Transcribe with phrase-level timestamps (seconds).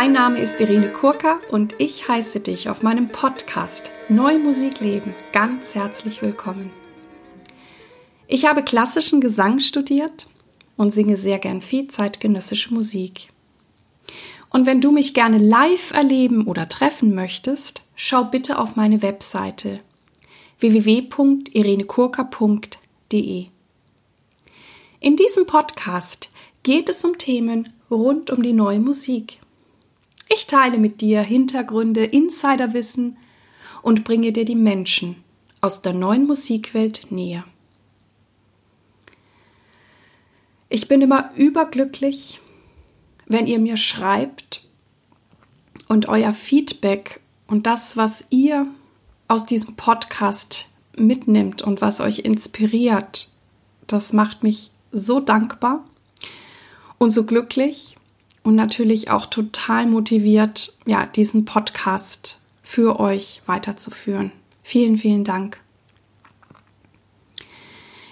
[0.00, 5.12] Mein Name ist Irene Kurka und ich heiße dich auf meinem Podcast Neue Musik leben
[5.32, 6.70] ganz herzlich willkommen.
[8.28, 10.28] Ich habe klassischen Gesang studiert
[10.76, 13.26] und singe sehr gern viel zeitgenössische Musik.
[14.50, 19.80] Und wenn du mich gerne live erleben oder treffen möchtest, schau bitte auf meine Webseite
[20.60, 23.46] www.irenekurka.de.
[25.00, 26.30] In diesem Podcast
[26.62, 29.40] geht es um Themen rund um die neue Musik.
[30.28, 33.16] Ich teile mit dir Hintergründe, Insiderwissen
[33.82, 35.22] und bringe dir die Menschen
[35.60, 37.44] aus der neuen Musikwelt näher.
[40.68, 42.40] Ich bin immer überglücklich,
[43.26, 44.64] wenn ihr mir schreibt
[45.88, 48.66] und euer Feedback und das, was ihr
[49.28, 53.30] aus diesem Podcast mitnimmt und was euch inspiriert,
[53.86, 55.84] das macht mich so dankbar
[56.98, 57.96] und so glücklich
[58.48, 64.32] und natürlich auch total motiviert, ja, diesen Podcast für euch weiterzuführen.
[64.62, 65.60] Vielen, vielen Dank.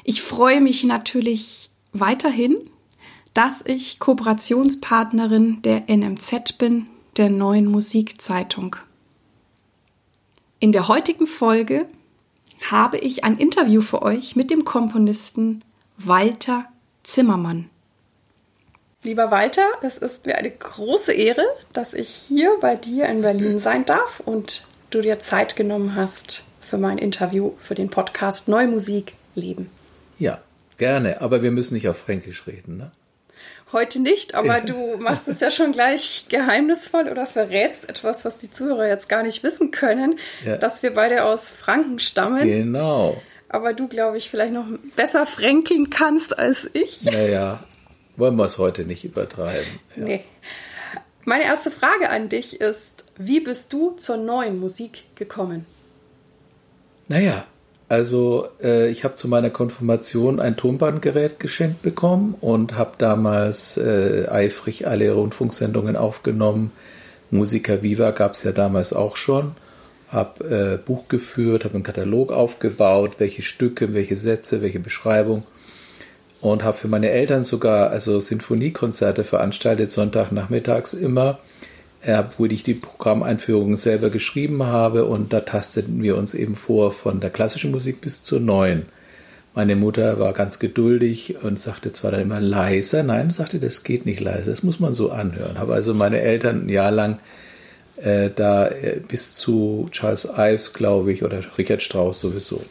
[0.04, 2.58] Ich freue mich natürlich weiterhin,
[3.32, 8.76] dass ich Kooperationspartnerin der NMZ bin, der neuen Musikzeitung.
[10.58, 11.88] In der heutigen Folge
[12.70, 15.64] habe ich ein Interview für euch mit dem Komponisten
[15.96, 16.66] Walter
[17.04, 17.70] Zimmermann.
[19.06, 23.60] Lieber Walter, es ist mir eine große Ehre, dass ich hier bei dir in Berlin
[23.60, 28.66] sein darf und du dir Zeit genommen hast für mein Interview für den Podcast Neue
[28.66, 29.70] Musik Leben.
[30.18, 30.40] Ja,
[30.76, 32.90] gerne, aber wir müssen nicht auf Fränkisch reden, ne?
[33.70, 38.50] Heute nicht, aber du machst es ja schon gleich geheimnisvoll oder verrätst etwas, was die
[38.50, 40.56] Zuhörer jetzt gar nicht wissen können, ja.
[40.56, 42.42] dass wir beide aus Franken stammen.
[42.42, 43.22] Genau.
[43.48, 47.04] Aber du, glaube ich, vielleicht noch besser fränkeln kannst als ich.
[47.04, 47.60] Naja,
[48.16, 49.66] wollen wir es heute nicht übertreiben.
[49.96, 50.04] Ja.
[50.04, 50.24] Nee.
[51.24, 55.66] Meine erste Frage an dich ist, wie bist du zur neuen Musik gekommen?
[57.08, 57.46] Naja,
[57.88, 64.26] also äh, ich habe zu meiner Konfirmation ein Tonbandgerät geschenkt bekommen und habe damals äh,
[64.28, 66.72] eifrig alle Rundfunksendungen aufgenommen.
[67.30, 69.52] Musiker Viva gab es ja damals auch schon.
[70.08, 75.44] Habe äh, Buch geführt, habe einen Katalog aufgebaut, welche Stücke, welche Sätze, welche Beschreibung
[76.40, 81.38] und habe für meine Eltern sogar also Sinfoniekonzerte veranstaltet, Sonntagnachmittags immer,
[82.02, 86.92] äh, wo ich die Programmeinführungen selber geschrieben habe und da tasteten wir uns eben vor
[86.92, 88.86] von der klassischen Musik bis zur neuen.
[89.54, 94.04] Meine Mutter war ganz geduldig und sagte zwar dann immer leiser, nein, sagte, das geht
[94.04, 95.58] nicht leiser, das muss man so anhören.
[95.58, 97.18] Habe also meine Eltern ein Jahr lang
[97.96, 102.62] äh, da äh, bis zu Charles Ives, glaube ich, oder Richard Strauss sowieso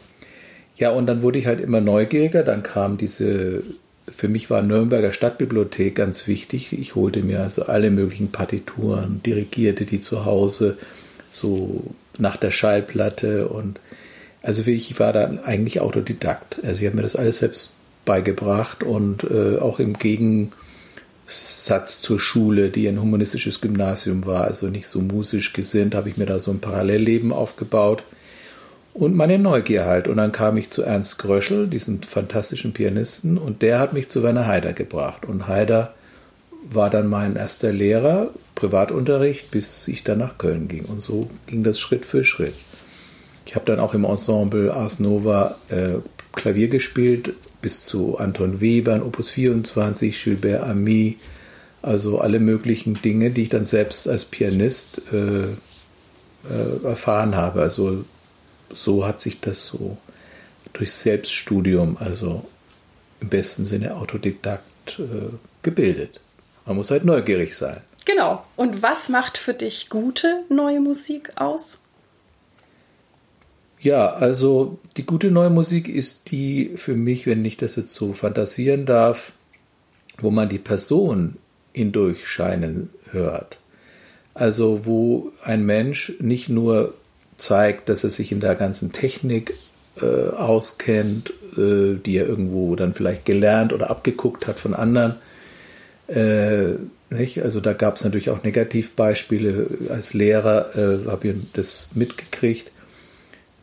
[0.76, 2.42] ja, und dann wurde ich halt immer neugieriger.
[2.42, 3.62] Dann kam diese,
[4.06, 6.72] für mich war Nürnberger Stadtbibliothek ganz wichtig.
[6.72, 10.76] Ich holte mir also alle möglichen Partituren, dirigierte die zu Hause,
[11.30, 11.82] so
[12.18, 13.80] nach der Schallplatte und
[14.42, 16.58] also ich war da eigentlich Autodidakt.
[16.62, 17.72] Also ich habe mir das alles selbst
[18.04, 20.52] beigebracht und äh, auch im Gegensatz
[22.00, 26.26] zur Schule, die ein humanistisches Gymnasium war, also nicht so musisch gesinnt, habe ich mir
[26.26, 28.04] da so ein Parallelleben aufgebaut
[28.98, 30.08] und meine Neugier halt.
[30.08, 34.22] Und dann kam ich zu Ernst Gröschel, diesen fantastischen Pianisten, und der hat mich zu
[34.22, 35.26] Werner Haider gebracht.
[35.26, 35.94] Und Haider
[36.68, 40.86] war dann mein erster Lehrer, Privatunterricht, bis ich dann nach Köln ging.
[40.86, 42.54] Und so ging das Schritt für Schritt.
[43.44, 45.98] Ich habe dann auch im Ensemble Ars Nova äh,
[46.32, 51.18] Klavier gespielt, bis zu Anton Webern, Opus 24, Gilbert Ami,
[51.82, 57.60] also alle möglichen Dinge, die ich dann selbst als Pianist äh, äh, erfahren habe.
[57.60, 58.04] Also
[58.72, 59.96] so hat sich das so
[60.72, 62.44] durch Selbststudium, also
[63.20, 65.32] im besten Sinne Autodidakt, äh,
[65.62, 66.20] gebildet.
[66.64, 67.80] Man muss halt neugierig sein.
[68.04, 68.44] Genau.
[68.56, 71.78] Und was macht für dich gute neue Musik aus?
[73.80, 78.12] Ja, also die gute neue Musik ist die für mich, wenn ich das jetzt so
[78.12, 79.32] fantasieren darf,
[80.18, 81.36] wo man die Person
[81.72, 83.58] hindurchscheinen hört.
[84.34, 86.94] Also wo ein Mensch nicht nur
[87.36, 89.54] zeigt, dass er sich in der ganzen Technik
[90.00, 95.14] äh, auskennt, äh, die er irgendwo dann vielleicht gelernt oder abgeguckt hat von anderen.
[96.08, 96.74] Äh,
[97.10, 97.42] nicht?
[97.42, 99.66] Also da gab es natürlich auch Negativbeispiele.
[99.90, 102.70] Als Lehrer äh, habe ich das mitgekriegt,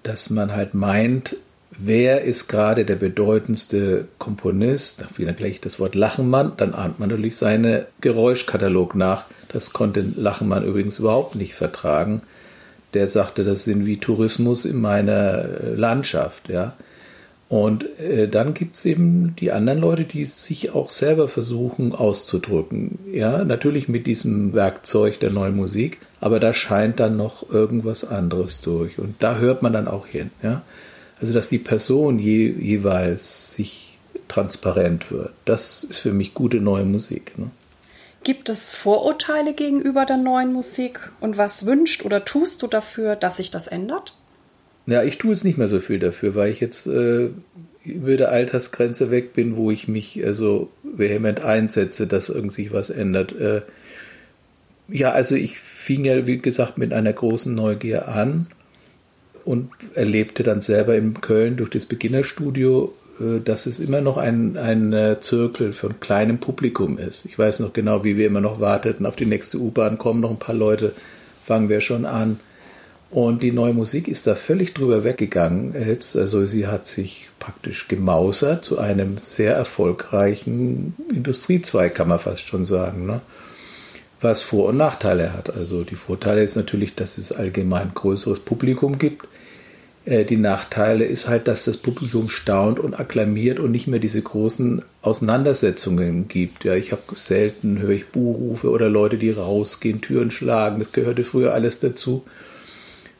[0.04, 1.38] dass man halt meint,
[1.72, 5.02] wer ist gerade der bedeutendste Komponist?
[5.02, 9.26] Da dann gleich das Wort Lachenmann, dann ahnt man natürlich seinen Geräuschkatalog nach.
[9.50, 12.22] Das konnte Lachenmann übrigens überhaupt nicht vertragen
[12.94, 16.74] der sagte, das sind wie Tourismus in meiner äh, Landschaft, ja.
[17.50, 22.98] Und äh, dann gibt's eben die anderen Leute, die sich auch selber versuchen auszudrücken.
[23.12, 28.62] Ja, natürlich mit diesem Werkzeug der neuen Musik, aber da scheint dann noch irgendwas anderes
[28.62, 28.98] durch.
[28.98, 30.32] Und da hört man dann auch hin.
[30.42, 30.64] Ja?
[31.22, 35.34] Also, dass die Person je, jeweils sich transparent wird.
[35.46, 37.38] Das ist für mich gute neue Musik.
[37.38, 37.52] Ne?
[38.24, 41.12] Gibt es Vorurteile gegenüber der neuen Musik?
[41.20, 44.16] Und was wünscht oder tust du dafür, dass sich das ändert?
[44.86, 47.30] Ja, ich tue jetzt nicht mehr so viel dafür, weil ich jetzt äh,
[47.84, 52.90] über der Altersgrenze weg bin, wo ich mich äh, so vehement einsetze, dass irgendwie was
[52.90, 53.34] ändert.
[53.34, 53.62] Äh,
[54.88, 58.48] ja, also ich fing ja, wie gesagt, mit einer großen Neugier an
[59.46, 64.92] und erlebte dann selber in Köln durch das Beginnerstudio, dass es immer noch ein, ein
[64.92, 67.26] äh, Zirkel von kleinem Publikum ist.
[67.26, 70.32] Ich weiß noch genau, wie wir immer noch warteten auf die nächste U-Bahn, kommen noch
[70.32, 70.94] ein paar Leute,
[71.44, 72.40] fangen wir schon an.
[73.12, 75.76] Und die neue Musik ist da völlig drüber weggegangen.
[75.88, 82.48] Jetzt, also sie hat sich praktisch gemausert zu einem sehr erfolgreichen Industriezweig, kann man fast
[82.48, 83.06] schon sagen.
[83.06, 83.22] Ne?
[84.20, 85.56] Was Vor- und Nachteile hat.
[85.56, 89.28] Also die Vorteile ist natürlich, dass es allgemein größeres Publikum gibt.
[90.06, 94.22] Äh, die Nachteile ist halt, dass das Publikum staunt und akklamiert und nicht mehr diese
[94.22, 96.64] großen Auseinandersetzungen gibt.
[96.66, 100.80] Ja, ich habe selten höre ich Buhrufe oder Leute, die rausgehen, Türen schlagen.
[100.80, 102.24] Das gehörte früher alles dazu.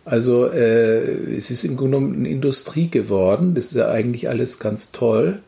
[0.06, 3.56] Also äh, es ist im Grunde genommen eine Industrie geworden.
[3.56, 5.40] Das ist ja eigentlich alles ganz toll.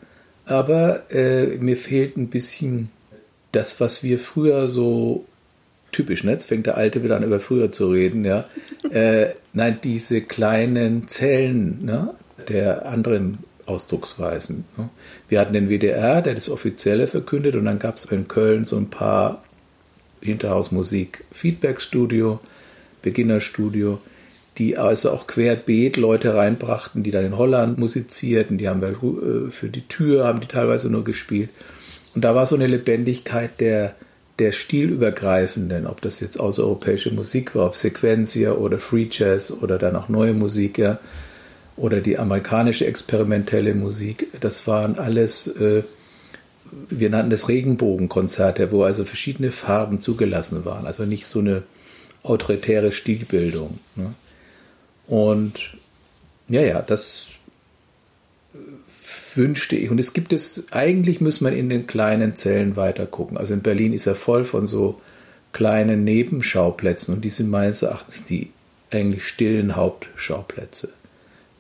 [0.46, 2.90] Aber äh, mir fehlt ein bisschen
[3.52, 5.26] das, was wir früher so
[5.96, 6.32] typisch, ne?
[6.32, 8.46] Jetzt fängt der Alte wieder an, über früher zu reden, ja.
[8.92, 12.14] äh, nein, diese kleinen Zellen ne?
[12.50, 14.66] der anderen Ausdrucksweisen.
[14.78, 14.90] Ne?
[15.30, 18.78] Wir hatten den WDR, der das Offizielle verkündet, und dann gab es in Köln so
[18.78, 19.44] ein paar
[20.22, 22.40] Hinterhausmusik, Feedbackstudio,
[23.02, 24.00] Beginnerstudio
[24.58, 29.52] die also auch querbeet Leute reinbrachten, die dann in Holland musizierten, die haben wir äh,
[29.52, 31.50] für die Tür, haben die teilweise nur gespielt.
[32.14, 33.96] Und da war so eine Lebendigkeit der,
[34.40, 39.96] der stilübergreifenden, ob das jetzt außereuropäische Musik war, ob Sequentia oder Free Jazz oder dann
[39.96, 41.00] auch neue Musik, ja,
[41.78, 45.84] oder die amerikanische experimentelle Musik, das waren alles, äh,
[46.90, 51.64] wir nannten das Regenbogenkonzerte, wo also verschiedene Farben zugelassen waren, also nicht so eine
[52.24, 53.80] autoritäre Stilbildung.
[53.96, 54.14] Ne?
[55.08, 55.76] Und
[56.48, 57.28] ja, ja, das
[59.38, 59.90] wünschte ich.
[59.90, 63.38] Und es gibt es, eigentlich muss man in den kleinen Zellen weiter gucken.
[63.38, 65.00] Also in Berlin ist er voll von so
[65.52, 68.52] kleinen Nebenschauplätzen und die sind meines Erachtens die
[68.92, 70.90] eigentlich stillen Hauptschauplätze.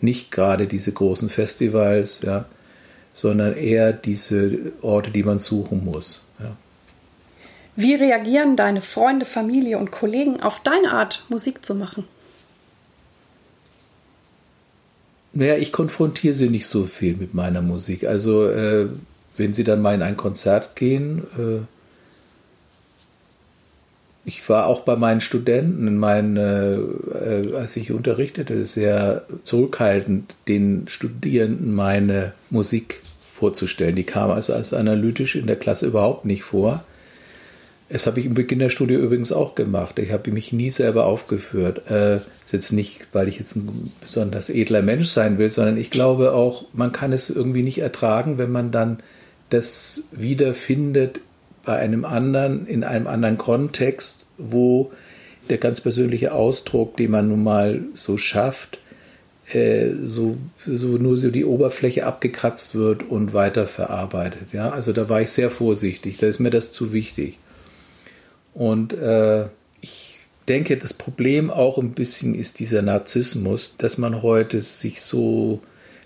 [0.02, 2.46] Nicht gerade diese großen Festivals, ja,
[3.14, 6.22] sondern eher diese Orte, die man suchen muss.
[6.40, 6.56] Ja.
[7.78, 12.06] Wie reagieren deine Freunde, Familie und Kollegen auf deine Art, Musik zu machen?
[15.36, 18.06] Naja, ich konfrontiere sie nicht so viel mit meiner Musik.
[18.06, 18.88] Also, äh,
[19.36, 21.60] wenn sie dann mal in ein Konzert gehen, äh,
[24.24, 25.98] ich war auch bei meinen Studenten, in
[26.38, 33.96] äh, äh, als ich unterrichtete, sehr zurückhaltend, den Studierenden meine Musik vorzustellen.
[33.96, 36.86] Die kam also als analytisch in der Klasse überhaupt nicht vor.
[37.88, 40.00] Das habe ich im Beginnerstudio übrigens auch gemacht.
[40.00, 41.90] Ich habe mich nie selber aufgeführt.
[41.90, 45.92] Äh, ist jetzt nicht, weil ich jetzt ein besonders edler Mensch sein will, sondern ich
[45.92, 49.00] glaube auch, man kann es irgendwie nicht ertragen, wenn man dann
[49.52, 51.22] das wiederfindet
[51.64, 54.92] bei einem anderen, in einem anderen Kontext, wo
[55.50, 58.80] der ganz persönliche Ausdruck, den man nun mal so schafft,
[59.52, 64.54] äh, so, so nur so die Oberfläche abgekratzt wird und weiterverarbeitet.
[64.54, 66.18] Ja, also da war ich sehr vorsichtig.
[66.18, 67.38] Da ist mir das zu wichtig.
[68.56, 69.46] Und äh,
[69.82, 75.60] ich denke, das Problem auch ein bisschen ist dieser Narzissmus, dass man heute sich so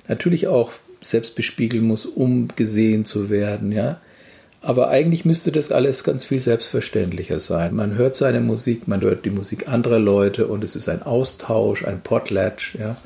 [0.07, 4.01] natürlich auch selbst bespiegeln muss, um gesehen zu werden, ja.
[4.61, 7.73] Aber eigentlich müsste das alles ganz viel selbstverständlicher sein.
[7.73, 11.85] Man hört seine Musik, man hört die Musik anderer Leute und es ist ein Austausch,
[11.85, 12.97] ein Potlatch, ja.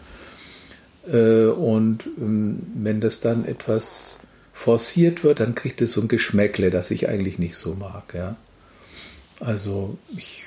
[1.12, 4.18] Äh, und ähm, wenn das dann etwas
[4.54, 8.38] forciert wird, dann kriegt es so ein Geschmäckle, das ich eigentlich nicht so mag, ja.
[9.44, 10.46] Also ich,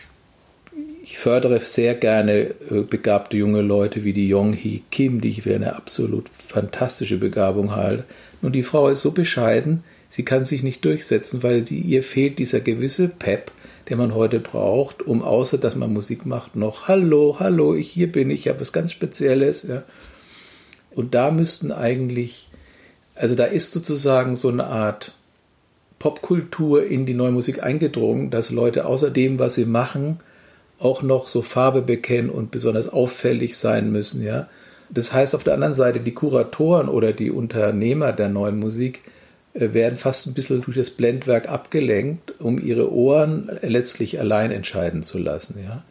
[1.05, 5.55] ich fördere sehr gerne äh, begabte junge Leute wie die Yong-Hee Kim, die ich für
[5.55, 8.05] eine absolut fantastische Begabung halte.
[8.41, 12.39] Und die Frau ist so bescheiden, sie kann sich nicht durchsetzen, weil die, ihr fehlt
[12.39, 13.51] dieser gewisse Pep,
[13.91, 18.11] den man heute braucht, um außer dass man Musik macht, noch Hallo, hallo, ich hier
[18.11, 19.63] bin, ich habe was ganz Spezielles.
[19.69, 19.83] Ja.
[20.95, 22.49] Und da müssten eigentlich,
[23.15, 25.13] also da ist sozusagen so eine Art
[25.99, 30.19] Popkultur in die neue Musik eingedrungen, dass Leute außer dem, was sie machen,
[30.79, 34.49] auch noch so Farbe bekennen und besonders auffällig sein müssen, ja.
[34.89, 39.03] Das heißt auf der anderen Seite, die Kuratoren oder die Unternehmer der neuen Musik
[39.55, 45.03] äh, werden fast ein bisschen durch das Blendwerk abgelenkt, um ihre Ohren letztlich allein entscheiden
[45.03, 45.59] zu lassen.
[45.63, 45.83] Ja?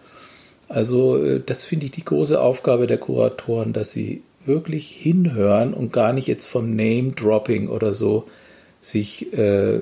[0.69, 5.91] Also äh, das finde ich die große Aufgabe der Kuratoren, dass sie wirklich hinhören und
[5.91, 8.27] gar nicht jetzt vom Name-Dropping oder so
[8.79, 9.81] sich äh,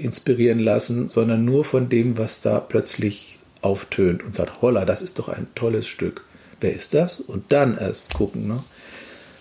[0.00, 5.18] inspirieren lassen, sondern nur von dem, was da plötzlich auftönt und sagt, holla, das ist
[5.18, 6.24] doch ein tolles Stück.
[6.60, 7.20] Wer ist das?
[7.20, 8.46] Und dann erst gucken.
[8.46, 8.62] Ne?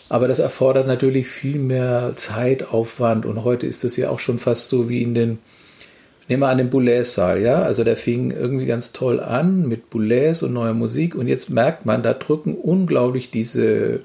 [0.10, 4.70] Aber das erfordert natürlich viel mehr Zeitaufwand und heute ist das ja auch schon fast
[4.70, 5.40] so wie in den,
[6.28, 10.42] nehmen wir an den Boulez-Saal, ja, also der fing irgendwie ganz toll an mit Boulez
[10.42, 14.02] und neuer Musik und jetzt merkt man, da drücken unglaublich diese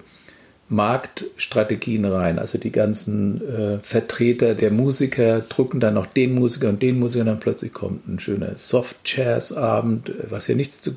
[0.68, 2.38] Marktstrategien rein.
[2.38, 7.20] Also die ganzen äh, Vertreter der Musiker drücken dann noch den Musiker und den Musiker
[7.20, 10.92] und dann plötzlich kommt ein schöner Soft-Jazz-Abend, was ja nichts zu...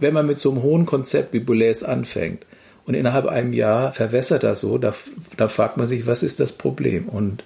[0.00, 2.44] Wenn man mit so einem hohen Konzept wie Boulez anfängt
[2.86, 4.92] und innerhalb einem Jahr verwässert das so, da,
[5.36, 7.08] da fragt man sich, was ist das Problem?
[7.08, 7.44] Und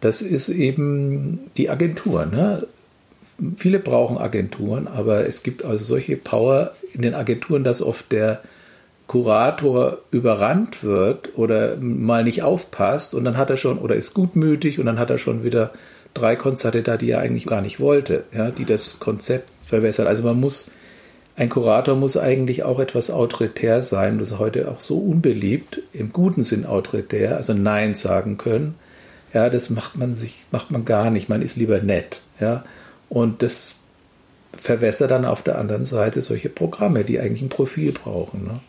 [0.00, 2.26] das ist eben die Agentur.
[2.26, 2.66] Ne?
[3.56, 8.40] Viele brauchen Agenturen, aber es gibt also solche Power in den Agenturen, dass oft der
[9.06, 14.78] Kurator überrannt wird oder mal nicht aufpasst und dann hat er schon oder ist gutmütig
[14.80, 15.70] und dann hat er schon wieder
[16.12, 20.06] drei Konzerte da, die er eigentlich gar nicht wollte, ja, die das Konzept verwässern.
[20.06, 20.70] Also man muss,
[21.36, 26.12] ein Kurator muss eigentlich auch etwas autoritär sein, das ist heute auch so unbeliebt, im
[26.12, 28.74] guten Sinn autoritär, also Nein sagen können.
[29.32, 31.28] Ja, das macht man sich, macht man gar nicht.
[31.28, 32.64] Man ist lieber nett, ja.
[33.08, 33.80] Und das
[34.52, 38.44] verwässert dann auf der anderen Seite solche Programme, die eigentlich ein Profil brauchen.
[38.44, 38.60] Ne?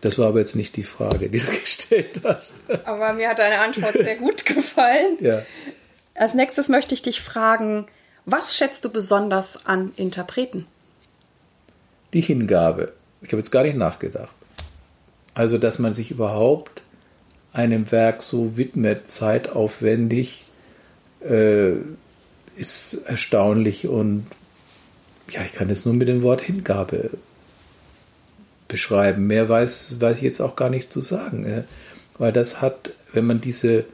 [0.00, 2.54] Das war aber jetzt nicht die Frage, die du gestellt hast.
[2.84, 5.18] Aber mir hat deine Antwort sehr gut gefallen.
[5.20, 5.42] Ja.
[6.14, 7.86] Als nächstes möchte ich dich fragen,
[8.24, 10.66] was schätzt du besonders an Interpreten?
[12.12, 12.92] Die Hingabe.
[13.22, 14.34] Ich habe jetzt gar nicht nachgedacht.
[15.34, 16.82] Also, dass man sich überhaupt
[17.52, 20.46] einem Werk so widmet, zeitaufwendig,
[21.20, 21.72] äh,
[22.56, 24.26] ist erstaunlich und
[25.30, 27.10] ja, ich kann es nur mit dem Wort Hingabe
[28.68, 29.26] beschreiben.
[29.26, 31.64] Mehr weiß, weiß ich jetzt auch gar nicht zu sagen.
[32.18, 33.84] Weil das hat, wenn man diese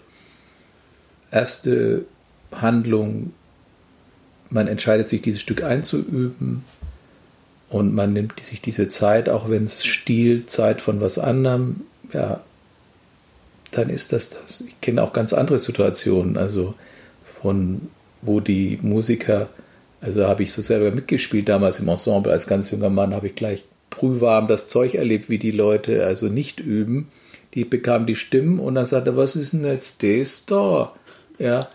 [1.31, 2.05] erste
[2.53, 3.33] Handlung,
[4.51, 6.65] man entscheidet sich, dieses Stück einzuüben
[7.69, 12.41] und man nimmt sich diese Zeit, auch wenn es stiehlt, Zeit von was anderem, ja,
[13.73, 14.61] dann ist das das.
[14.61, 16.75] Ich kenne auch ganz andere Situationen, also
[17.43, 17.89] von
[18.23, 19.49] wo die Musiker,
[20.01, 23.35] also habe ich so selber mitgespielt damals im Ensemble als ganz junger Mann, habe ich
[23.35, 23.65] gleich
[23.97, 27.09] brühwarm das Zeug erlebt, wie die Leute also nicht üben.
[27.55, 30.93] Die bekamen die Stimmen und dann sagte was ist denn jetzt das da?
[31.39, 31.69] Ja,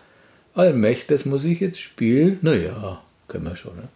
[0.54, 2.38] allmächtig, das muss ich jetzt spielen?
[2.42, 3.88] Naja, können wir schon, ne?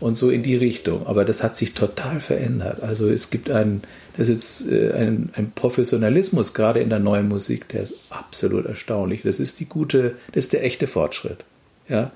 [0.00, 1.06] Und so in die Richtung.
[1.08, 2.82] Aber das hat sich total verändert.
[2.84, 3.82] Also es gibt einen,
[4.16, 9.22] das ist äh, ein, ein Professionalismus, gerade in der neuen Musik, der ist absolut erstaunlich.
[9.24, 11.44] Das ist die gute, das ist der echte Fortschritt.
[11.88, 12.12] Ja,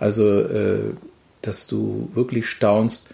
[0.00, 0.94] also, äh,
[1.42, 3.10] dass du wirklich staunst,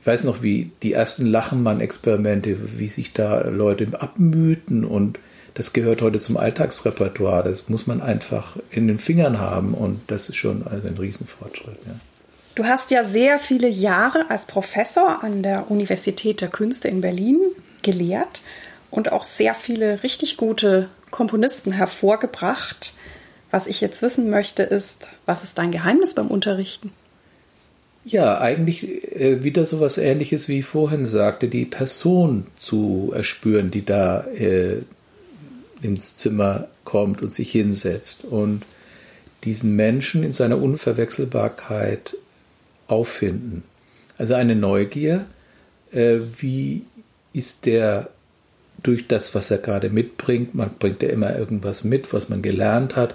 [0.00, 5.18] ich weiß noch, wie die ersten Lachenmann-Experimente, wie sich da Leute abmühten und
[5.54, 7.42] das gehört heute zum Alltagsrepertoire.
[7.42, 11.78] Das muss man einfach in den Fingern haben und das ist schon also ein Riesenfortschritt.
[11.86, 11.92] Ja.
[12.54, 17.38] Du hast ja sehr viele Jahre als Professor an der Universität der Künste in Berlin
[17.82, 18.42] gelehrt
[18.90, 22.94] und auch sehr viele richtig gute Komponisten hervorgebracht.
[23.50, 26.92] Was ich jetzt wissen möchte, ist, was ist dein Geheimnis beim Unterrichten?
[28.04, 33.70] Ja, eigentlich äh, wieder so was ähnliches wie ich vorhin sagte, die Person zu erspüren,
[33.70, 34.78] die da äh,
[35.82, 38.62] ins Zimmer kommt und sich hinsetzt und
[39.44, 42.16] diesen Menschen in seiner Unverwechselbarkeit
[42.86, 43.62] auffinden.
[44.18, 45.26] Also eine Neugier,
[45.92, 46.84] äh, wie
[47.32, 48.10] ist der
[48.82, 52.96] durch das, was er gerade mitbringt, man bringt ja immer irgendwas mit, was man gelernt
[52.96, 53.14] hat,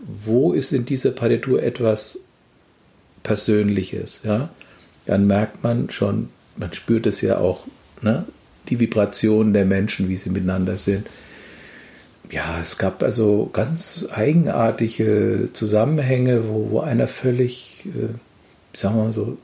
[0.00, 2.18] wo ist in dieser Partitur etwas
[3.22, 4.50] Persönliches, ja,
[5.06, 7.66] dann merkt man schon, man spürt es ja auch,
[8.00, 8.24] ne,
[8.68, 11.06] die Vibrationen der Menschen, wie sie miteinander sind.
[12.30, 18.14] Ja, es gab also ganz eigenartige Zusammenhänge, wo, wo einer völlig, äh,
[18.76, 19.36] sagen wir mal so,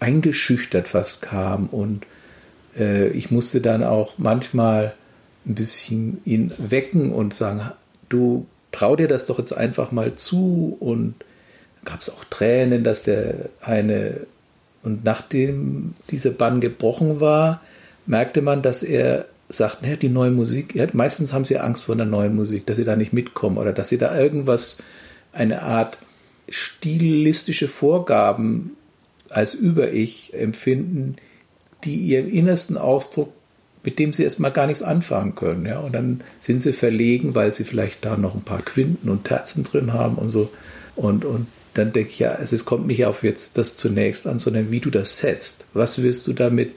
[0.00, 2.06] eingeschüchtert fast kam und
[2.76, 4.94] äh, ich musste dann auch manchmal
[5.46, 7.70] ein bisschen ihn wecken und sagen,
[8.08, 11.14] du trau dir das doch jetzt einfach mal zu und
[11.84, 14.26] gab es auch Tränen, dass der eine
[14.82, 17.60] und nachdem dieser Bann gebrochen war,
[18.06, 21.96] merkte man, dass er sagt, naja, die neue Musik, ja, meistens haben sie Angst vor
[21.96, 24.78] der neuen Musik, dass sie da nicht mitkommen oder dass sie da irgendwas,
[25.32, 25.98] eine Art
[26.48, 28.76] stilistische Vorgaben
[29.28, 31.16] als Über-Ich empfinden,
[31.84, 33.32] die ihren innersten Ausdruck
[33.82, 35.66] mit dem sie erstmal gar nichts anfangen können.
[35.66, 35.78] Ja?
[35.78, 39.64] Und dann sind sie verlegen, weil sie vielleicht da noch ein paar Quinten und Terzen
[39.64, 40.50] drin haben und so.
[40.96, 44.38] Und, und dann denke ich, ja, also es kommt nicht auf jetzt das zunächst an,
[44.38, 45.66] sondern wie du das setzt.
[45.72, 46.72] Was willst du damit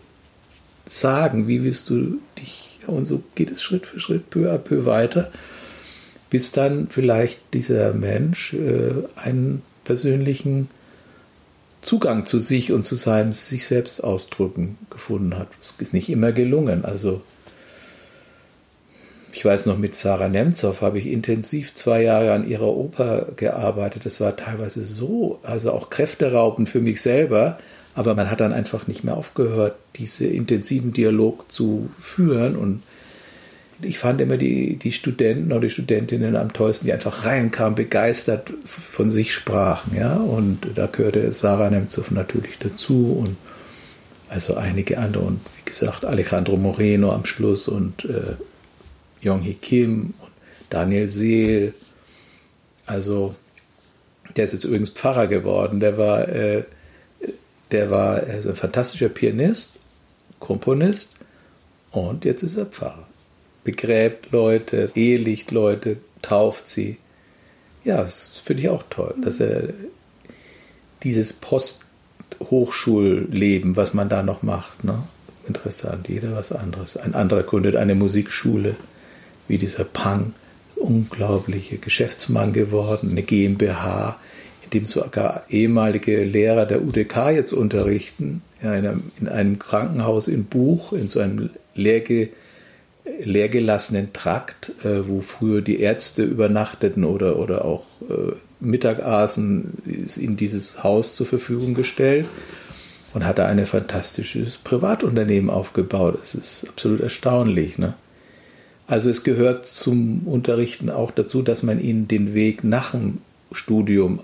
[0.85, 1.47] sagen?
[1.47, 5.31] Wie willst du dich, und so geht es Schritt für Schritt, peu à peu weiter,
[6.29, 10.69] bis dann vielleicht dieser Mensch äh, einen persönlichen
[11.81, 15.49] Zugang zu sich und zu seinem sich selbst ausdrücken gefunden hat.
[15.59, 16.85] Das ist nicht immer gelungen.
[16.85, 17.21] Also
[19.33, 24.05] ich weiß noch, mit Sarah Nemtsov habe ich intensiv zwei Jahre an ihrer Oper gearbeitet.
[24.05, 27.57] Das war teilweise so, also auch kräfteraubend für mich selber.
[27.95, 32.55] Aber man hat dann einfach nicht mehr aufgehört, diese intensiven Dialog zu führen.
[32.55, 32.83] Und
[33.81, 38.53] ich fand immer die, die Studenten oder die Studentinnen am tollsten, die einfach reinkamen, begeistert
[38.65, 39.97] von sich sprachen.
[39.97, 40.13] Ja?
[40.13, 43.35] Und da gehörte Sarah Nemtsov natürlich dazu und
[44.29, 45.23] also einige andere.
[45.23, 48.35] Und wie gesagt, Alejandro Moreno am Schluss und äh,
[49.23, 50.31] Yong-Hee Kim und
[50.69, 51.73] Daniel Seel.
[52.85, 53.33] Also,
[54.35, 55.79] der ist jetzt übrigens Pfarrer geworden.
[55.79, 56.63] Der war, äh,
[57.71, 59.79] der war also ein fantastischer Pianist,
[60.39, 61.09] Komponist
[61.91, 63.07] und jetzt ist er Pfarrer.
[63.63, 66.97] Begräbt Leute, ehelicht Leute, tauft sie.
[67.83, 69.69] Ja, das finde ich auch toll, dass er
[71.03, 75.03] dieses Post-Hochschulleben, was man da noch macht, ne?
[75.47, 76.97] interessant, jeder was anderes.
[76.97, 78.75] Ein anderer gründet eine Musikschule
[79.47, 80.33] wie dieser Pang,
[80.75, 84.19] unglaubliche Geschäftsmann geworden, eine GmbH,
[84.63, 90.45] in dem sogar ehemalige Lehrer der UDK jetzt unterrichten, in einem, in einem Krankenhaus in
[90.45, 92.29] Buch, in so einem leerge,
[93.23, 100.17] leergelassenen Trakt, äh, wo früher die Ärzte übernachteten oder, oder auch äh, Mittag aßen, ist
[100.17, 102.27] ihnen dieses Haus zur Verfügung gestellt
[103.13, 106.17] und hat da ein fantastisches Privatunternehmen aufgebaut.
[106.19, 107.77] Das ist absolut erstaunlich.
[107.77, 107.93] Ne?
[108.87, 113.19] Also es gehört zum Unterrichten auch dazu, dass man ihnen den Weg nach dem
[113.51, 114.19] Studium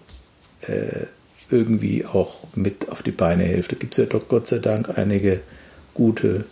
[0.61, 1.05] äh,
[1.49, 3.71] irgendwie auch mit auf die Beine hilft.
[3.71, 5.39] Da gibt es ja doch Gott sei Dank einige
[5.93, 6.45] gute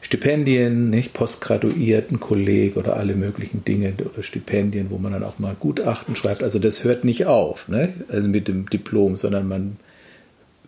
[0.00, 5.56] Stipendien, nicht postgraduierten Kolleg oder alle möglichen Dinge oder Stipendien, wo man dann auch mal
[5.58, 6.42] Gutachten schreibt.
[6.42, 7.92] Also das hört nicht auf, ne?
[8.08, 9.76] also mit dem Diplom, sondern man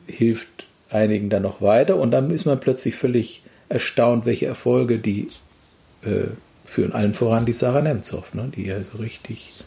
[0.06, 5.28] hilft einigen dann noch weiter und dann ist man plötzlich völlig erstaunt, welche Erfolge die
[6.02, 6.28] äh,
[6.68, 9.64] führen allen voran die Sarah Nemtsov, ne, die ja so richtig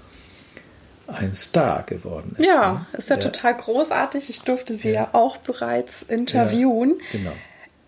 [1.08, 2.46] ein Star geworden ist.
[2.46, 2.98] Ja, ne?
[2.98, 4.30] ist ja, ja, total großartig.
[4.30, 7.00] Ich durfte sie ja, ja auch bereits interviewen.
[7.12, 7.32] Ja, genau.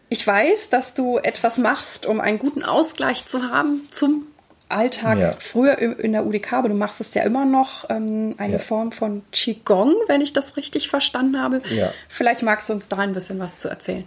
[0.10, 4.28] Ich weiß, dass du etwas machst, um einen guten Ausgleich zu haben zum
[4.70, 5.20] Alltag.
[5.20, 5.36] Ja.
[5.40, 9.24] Früher in der UDK, aber du machst es ja immer noch, ähm, eine Form von
[9.32, 11.62] Qigong, wenn ich das richtig verstanden habe.
[12.10, 14.06] Vielleicht magst du uns da ein bisschen was zu erzählen.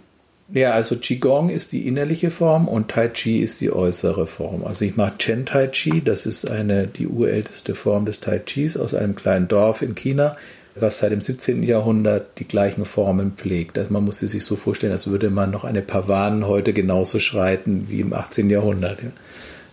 [0.49, 4.63] Ja, also Qigong ist die innerliche Form und Tai Chi ist die äußere Form.
[4.63, 8.77] Also ich mache Chen Tai Chi, das ist eine, die urälteste Form des Tai Chis
[8.77, 10.37] aus einem kleinen Dorf in China,
[10.75, 11.63] was seit dem 17.
[11.63, 13.77] Jahrhundert die gleichen Formen pflegt.
[13.77, 17.87] Also man muss sich so vorstellen, als würde man noch eine Pavan heute genauso schreiten
[17.89, 18.49] wie im 18.
[18.49, 18.99] Jahrhundert.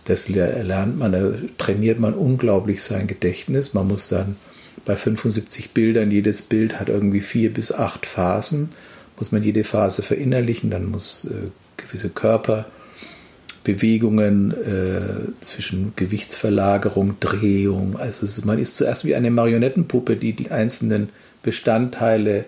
[0.03, 3.73] Das lernt man, da trainiert man unglaublich sein Gedächtnis.
[3.73, 4.35] Man muss dann
[4.83, 8.71] bei 75 Bildern, jedes Bild hat irgendwie vier bis acht Phasen
[9.17, 11.47] muss man jede Phase verinnerlichen, dann muss äh,
[11.77, 20.51] gewisse Körperbewegungen äh, zwischen Gewichtsverlagerung, Drehung, also man ist zuerst wie eine Marionettenpuppe, die die
[20.51, 21.09] einzelnen
[21.43, 22.45] Bestandteile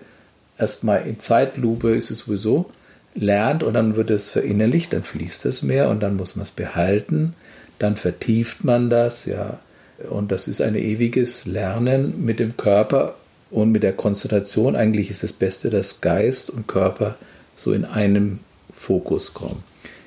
[0.58, 2.70] erstmal in Zeitlupe ist es sowieso
[3.14, 6.50] lernt und dann wird es verinnerlicht, dann fließt es mehr und dann muss man es
[6.50, 7.34] behalten,
[7.78, 9.60] dann vertieft man das, ja,
[10.08, 13.16] und das ist ein ewiges Lernen mit dem Körper
[13.50, 17.16] und mit der Konzentration eigentlich ist das Beste, dass Geist und Körper
[17.56, 18.40] so in einem
[18.72, 19.62] Fokus kommen.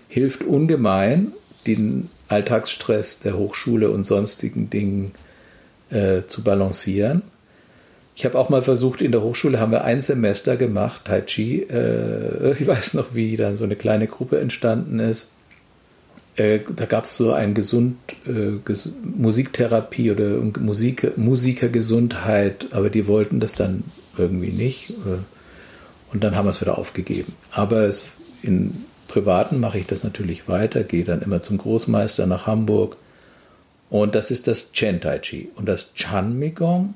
[0.07, 1.33] Hilft ungemein,
[1.67, 5.11] den Alltagsstress der Hochschule und sonstigen Dingen
[5.89, 7.23] äh, zu balancieren.
[8.15, 11.63] Ich habe auch mal versucht, in der Hochschule haben wir ein Semester gemacht, Tai Chi.
[11.63, 15.27] Äh, ich weiß noch, wie dann so eine kleine Gruppe entstanden ist.
[16.35, 23.07] Äh, da gab es so ein gesund äh, ges Musiktherapie oder Musik Musikergesundheit, aber die
[23.07, 23.83] wollten das dann
[24.17, 24.91] irgendwie nicht.
[24.91, 25.19] Äh,
[26.13, 27.33] und dann haben wir es wieder aufgegeben.
[27.51, 28.05] Aber es,
[28.41, 32.97] in Privaten mache ich das natürlich weiter, gehe dann immer zum Großmeister nach Hamburg.
[33.89, 35.49] Und das ist das Chen Tai Chi.
[35.55, 36.93] Und das Chan Migong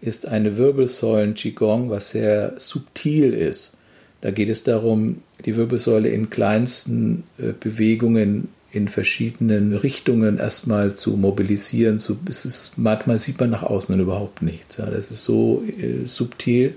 [0.00, 3.74] ist eine Wirbelsäulen Qigong, was sehr subtil ist.
[4.22, 11.10] Da geht es darum, die Wirbelsäule in kleinsten äh, Bewegungen in verschiedenen Richtungen erstmal zu
[11.10, 11.98] mobilisieren.
[11.98, 14.78] So, ist, manchmal sieht man nach außen überhaupt nichts.
[14.78, 14.86] Ja.
[14.86, 16.74] Das ist so äh, subtil.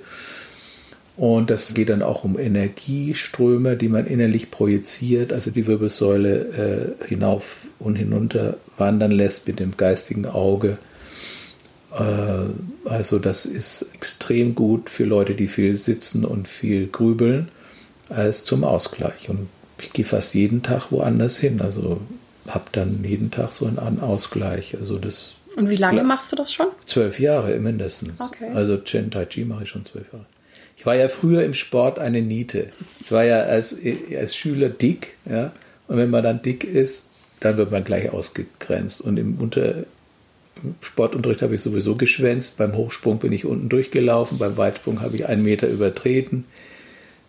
[1.18, 7.08] Und das geht dann auch um Energieströme, die man innerlich projiziert, also die Wirbelsäule äh,
[7.08, 10.78] hinauf und hinunter wandern lässt mit dem geistigen Auge.
[11.94, 17.48] Äh, also das ist extrem gut für Leute, die viel sitzen und viel grübeln,
[18.10, 19.30] als zum Ausgleich.
[19.30, 19.48] Und
[19.80, 21.62] ich gehe fast jeden Tag woanders hin.
[21.62, 22.02] Also
[22.48, 24.76] habe dann jeden Tag so einen Ausgleich.
[24.80, 25.36] Also das.
[25.56, 26.68] Und wie lange machst du das schon?
[26.86, 28.20] Zwölf Jahre mindestens.
[28.20, 28.50] Okay.
[28.54, 30.26] Also Chen Tai Chi mache ich schon zwölf Jahre.
[30.78, 32.70] Ich war ja früher im Sport eine Niete.
[33.00, 33.78] Ich war ja als,
[34.16, 35.52] als Schüler dick, ja.
[35.88, 37.04] Und wenn man dann dick ist,
[37.40, 39.02] dann wird man gleich ausgegrenzt.
[39.02, 39.86] Und im, Unter,
[40.62, 42.58] im Sportunterricht habe ich sowieso geschwänzt.
[42.58, 44.38] Beim Hochsprung bin ich unten durchgelaufen.
[44.38, 46.46] Beim Weitsprung habe ich einen Meter übertreten.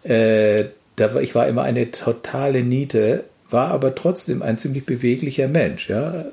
[0.02, 5.88] Äh, da ich war immer eine totale Niete, war aber trotzdem ein ziemlich beweglicher Mensch,
[5.88, 6.26] ja.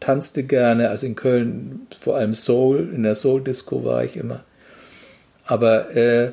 [0.00, 4.44] Tanzte gerne, also in Köln vor allem Soul, in der Soul-Disco war ich immer.
[5.44, 6.32] Aber äh,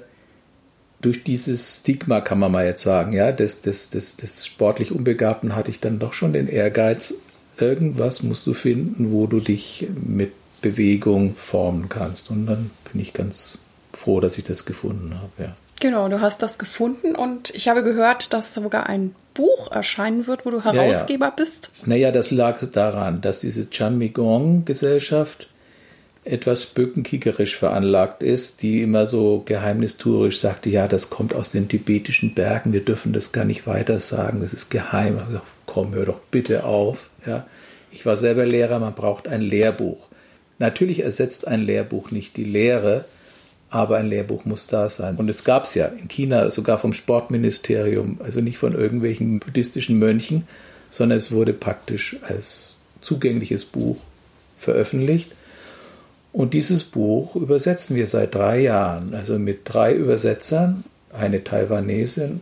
[1.01, 5.55] durch dieses Stigma kann man mal jetzt sagen, ja, des, des, des, des sportlich Unbegabten
[5.55, 7.13] hatte ich dann doch schon den Ehrgeiz,
[7.57, 10.31] irgendwas musst du finden, wo du dich mit
[10.61, 12.31] Bewegung formen kannst.
[12.31, 13.57] Und dann bin ich ganz
[13.91, 15.55] froh, dass ich das gefunden habe, ja.
[15.79, 20.45] Genau, du hast das gefunden und ich habe gehört, dass sogar ein Buch erscheinen wird,
[20.45, 21.35] wo du Herausgeber ja, ja.
[21.35, 21.69] bist.
[21.85, 25.47] Naja, das lag daran, dass diese Chan Migong Gesellschaft
[26.25, 32.33] etwas böckenkickerisch veranlagt ist, die immer so geheimnistuerisch sagte, ja, das kommt aus den tibetischen
[32.33, 35.19] Bergen, wir dürfen das gar nicht weiter sagen, das ist geheim.
[35.31, 37.09] Ich komm, hör doch bitte auf.
[37.25, 37.45] Ja.
[37.91, 40.07] Ich war selber Lehrer, man braucht ein Lehrbuch.
[40.59, 43.05] Natürlich ersetzt ein Lehrbuch nicht die Lehre,
[43.69, 45.17] aber ein Lehrbuch muss da sein.
[45.17, 49.99] Und es gab es ja in China sogar vom Sportministerium, also nicht von irgendwelchen buddhistischen
[49.99, 50.47] Mönchen,
[50.89, 53.97] sondern es wurde praktisch als zugängliches Buch
[54.57, 55.31] veröffentlicht.
[56.31, 62.41] Und dieses Buch übersetzen wir seit drei Jahren, also mit drei Übersetzern, eine Taiwanesin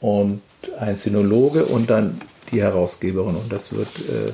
[0.00, 0.40] und
[0.78, 3.36] ein Sinologe und dann die Herausgeberin.
[3.36, 4.32] Und das wird äh,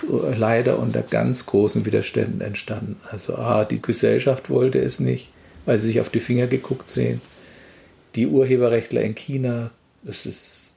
[0.00, 3.00] so leider unter ganz großen Widerständen entstanden.
[3.10, 5.32] Also A, die Gesellschaft wollte es nicht,
[5.68, 7.20] weil sie sich auf die Finger geguckt sehen.
[8.14, 9.70] Die Urheberrechtler in China,
[10.02, 10.72] das ist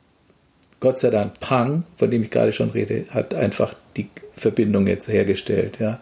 [0.82, 5.08] Gott sei Dank Pang, von dem ich gerade schon rede, hat einfach die Verbindung jetzt
[5.08, 5.78] hergestellt.
[5.80, 6.02] Ja.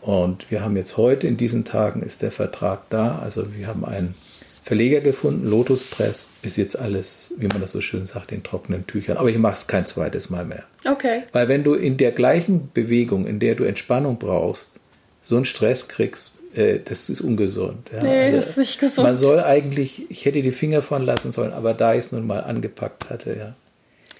[0.00, 3.18] Und wir haben jetzt heute, in diesen Tagen, ist der Vertrag da.
[3.18, 4.14] Also wir haben einen
[4.62, 8.86] Verleger gefunden, Lotus Press, ist jetzt alles, wie man das so schön sagt, in trockenen
[8.86, 9.16] Tüchern.
[9.16, 10.62] Aber ich mache es kein zweites Mal mehr.
[10.88, 11.24] Okay.
[11.32, 14.78] Weil wenn du in der gleichen Bewegung, in der du Entspannung brauchst,
[15.20, 17.90] so einen Stress kriegst, äh, das ist ungesund.
[17.92, 18.02] Ja.
[18.02, 19.06] Nee, also, das ist nicht gesund.
[19.06, 22.26] Man soll eigentlich, ich hätte die Finger von lassen sollen, aber da ich es nun
[22.26, 23.54] mal angepackt hatte, ja.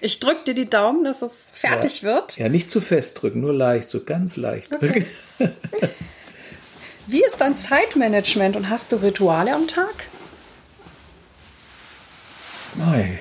[0.02, 2.08] Ich drücke dir die Daumen, dass es fertig ja.
[2.08, 2.38] wird.
[2.38, 5.04] Ja, nicht zu fest drücken, nur leicht, so ganz leicht drücken.
[5.38, 5.50] Okay.
[7.06, 9.92] Wie ist dein Zeitmanagement und hast du Rituale am Tag?
[12.76, 13.18] Nein.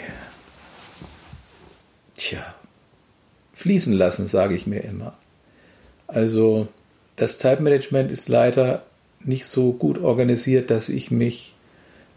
[2.15, 2.53] Tja,
[3.55, 5.17] fließen lassen, sage ich mir immer.
[6.07, 6.67] Also
[7.15, 8.83] das Zeitmanagement ist leider
[9.23, 11.53] nicht so gut organisiert, dass ich mich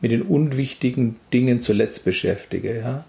[0.01, 2.79] mit den unwichtigen Dingen zuletzt beschäftige.
[2.79, 3.05] Ja?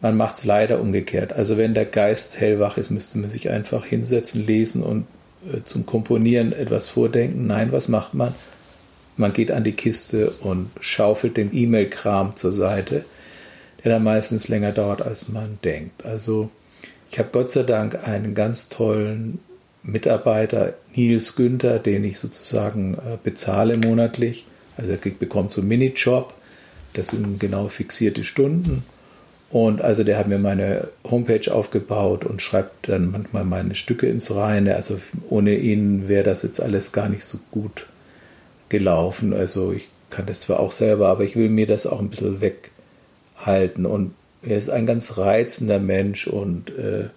[0.00, 1.32] Man macht es leider umgekehrt.
[1.32, 5.06] Also wenn der Geist hellwach ist, müsste man sich einfach hinsetzen, lesen und
[5.52, 7.46] äh, zum Komponieren etwas vordenken.
[7.46, 8.34] Nein, was macht man?
[9.16, 13.06] Man geht an die Kiste und schaufelt den E-Mail-Kram zur Seite,
[13.82, 16.04] der dann meistens länger dauert, als man denkt.
[16.04, 16.50] Also
[17.10, 19.38] ich habe Gott sei Dank einen ganz tollen
[19.86, 24.46] Mitarbeiter Nils Günther, den ich sozusagen äh, bezahle monatlich.
[24.76, 26.34] Also er bekommt so einen Minijob,
[26.94, 28.84] das sind genau fixierte Stunden.
[29.50, 34.34] Und also der hat mir meine Homepage aufgebaut und schreibt dann manchmal meine Stücke ins
[34.34, 34.74] Reine.
[34.74, 34.98] Also
[35.30, 37.86] ohne ihn wäre das jetzt alles gar nicht so gut
[38.68, 39.32] gelaufen.
[39.32, 42.40] Also ich kann das zwar auch selber, aber ich will mir das auch ein bisschen
[42.40, 43.86] weghalten.
[43.86, 47.08] Und er ist ein ganz reizender Mensch und äh,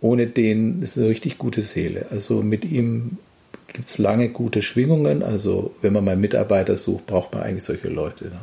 [0.00, 2.06] ohne den ist eine richtig gute Seele.
[2.10, 3.18] Also mit ihm
[3.66, 5.22] gibt es lange gute Schwingungen.
[5.22, 8.26] Also wenn man mal Mitarbeiter sucht, braucht man eigentlich solche Leute.
[8.26, 8.40] Ne?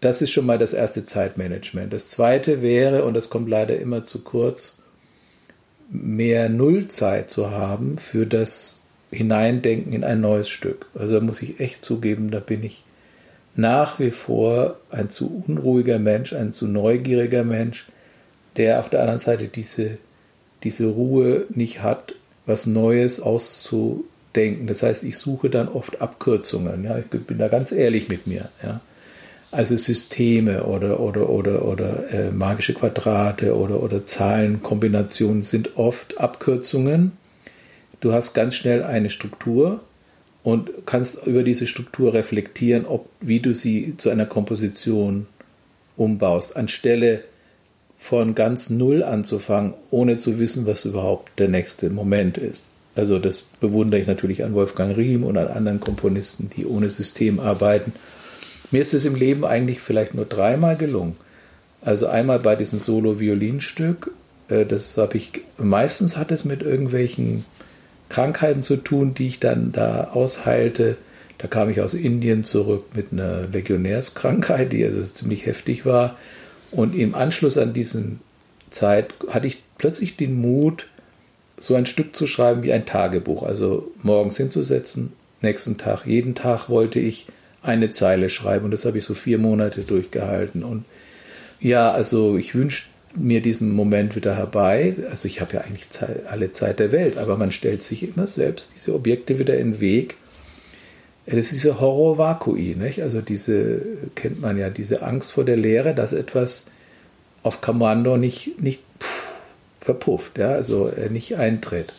[0.00, 1.92] Das ist schon mal das erste Zeitmanagement.
[1.92, 4.78] Das zweite wäre, und das kommt leider immer zu kurz,
[5.90, 10.86] mehr Nullzeit zu haben für das Hineindenken in ein neues Stück.
[10.94, 12.84] Also da muss ich echt zugeben, da bin ich
[13.54, 17.86] nach wie vor ein zu unruhiger Mensch, ein zu neugieriger Mensch,
[18.56, 19.98] der auf der anderen Seite diese
[20.62, 22.14] diese Ruhe nicht hat,
[22.46, 24.66] was Neues auszudenken.
[24.66, 26.84] Das heißt, ich suche dann oft Abkürzungen.
[26.84, 28.48] Ja, ich bin da ganz ehrlich mit mir.
[28.62, 28.80] Ja.
[29.52, 37.12] Also Systeme oder, oder, oder, oder äh, magische Quadrate oder, oder Zahlenkombinationen sind oft Abkürzungen.
[38.00, 39.80] Du hast ganz schnell eine Struktur
[40.42, 45.26] und kannst über diese Struktur reflektieren, ob, wie du sie zu einer Komposition
[45.96, 47.24] umbaust, anstelle
[47.98, 52.70] von ganz null anzufangen, ohne zu wissen, was überhaupt der nächste Moment ist.
[52.94, 57.40] Also das bewundere ich natürlich an Wolfgang Riem und an anderen Komponisten, die ohne System
[57.40, 57.92] arbeiten.
[58.70, 61.16] Mir ist es im Leben eigentlich vielleicht nur dreimal gelungen.
[61.82, 64.10] Also einmal bei diesem Solo-Violinstück,
[64.48, 67.44] äh, das habe ich, meistens hat es mit irgendwelchen
[68.08, 70.96] Krankheiten zu tun, die ich dann da ausheilte.
[71.38, 76.16] Da kam ich aus Indien zurück mit einer Legionärskrankheit, die also ziemlich heftig war.
[76.76, 78.04] Und im Anschluss an diese
[78.68, 80.86] Zeit hatte ich plötzlich den Mut,
[81.58, 83.44] so ein Stück zu schreiben wie ein Tagebuch.
[83.44, 87.28] Also morgens hinzusetzen, nächsten Tag, jeden Tag wollte ich
[87.62, 90.62] eine Zeile schreiben und das habe ich so vier Monate durchgehalten.
[90.62, 90.84] Und
[91.60, 94.96] ja, also ich wünsche mir diesen Moment wieder herbei.
[95.08, 95.88] Also ich habe ja eigentlich
[96.28, 99.80] alle Zeit der Welt, aber man stellt sich immer selbst diese Objekte wieder in den
[99.80, 100.16] Weg.
[101.26, 103.02] Das ist diese Horror Vakui, nicht?
[103.02, 103.82] Also diese,
[104.14, 106.66] kennt man ja, diese Angst vor der Leere, dass etwas
[107.42, 109.32] auf Kommando nicht, nicht pff,
[109.80, 111.92] verpufft, ja, also nicht eintritt.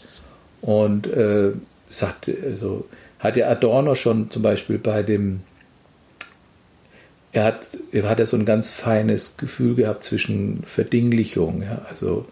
[0.62, 1.52] Und äh,
[1.90, 2.86] sagt, also
[3.20, 5.42] hat ja Adorno schon zum Beispiel bei dem
[7.34, 12.26] er hat, er hat ja so ein ganz feines Gefühl gehabt zwischen Verdinglichung, ja, also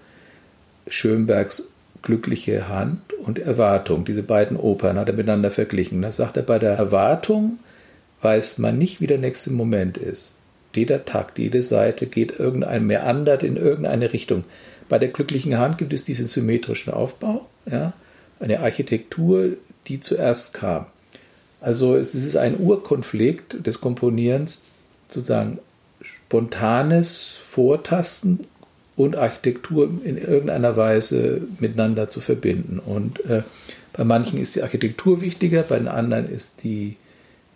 [0.87, 1.69] Schönbergs
[2.05, 4.05] glückliche Hand und Erwartung.
[4.05, 6.01] Diese beiden Opern hat er miteinander verglichen.
[6.01, 7.59] Da sagt er, bei der Erwartung
[8.21, 10.33] weiß man nicht, wie der nächste Moment ist.
[10.73, 14.45] Jeder Takt, jede Seite geht irgendein meandert in irgendeine Richtung.
[14.87, 17.93] Bei der glücklichen Hand gibt es diesen symmetrischen Aufbau, ja,
[18.39, 19.53] eine Architektur,
[19.87, 20.85] die zuerst kam.
[21.61, 24.63] Also es ist ein Urkonflikt des Komponierens
[25.07, 25.59] sozusagen
[26.01, 28.45] spontanes Vortasten
[28.95, 32.79] und Architektur in irgendeiner Weise miteinander zu verbinden.
[32.79, 33.43] Und äh,
[33.93, 36.95] bei manchen ist die Architektur wichtiger, bei den anderen ist die,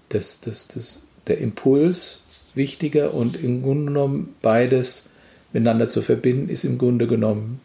[0.10, 2.22] das, das, das, der Impuls
[2.56, 5.10] wichtiger und im Grunde genommen beides
[5.54, 7.62] miteinander zu verbinden, ist im Grunde genommen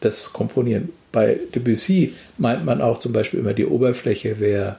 [0.00, 0.90] das Komponieren.
[1.12, 4.78] Bei Debussy meint man auch zum Beispiel immer, die Oberfläche wäre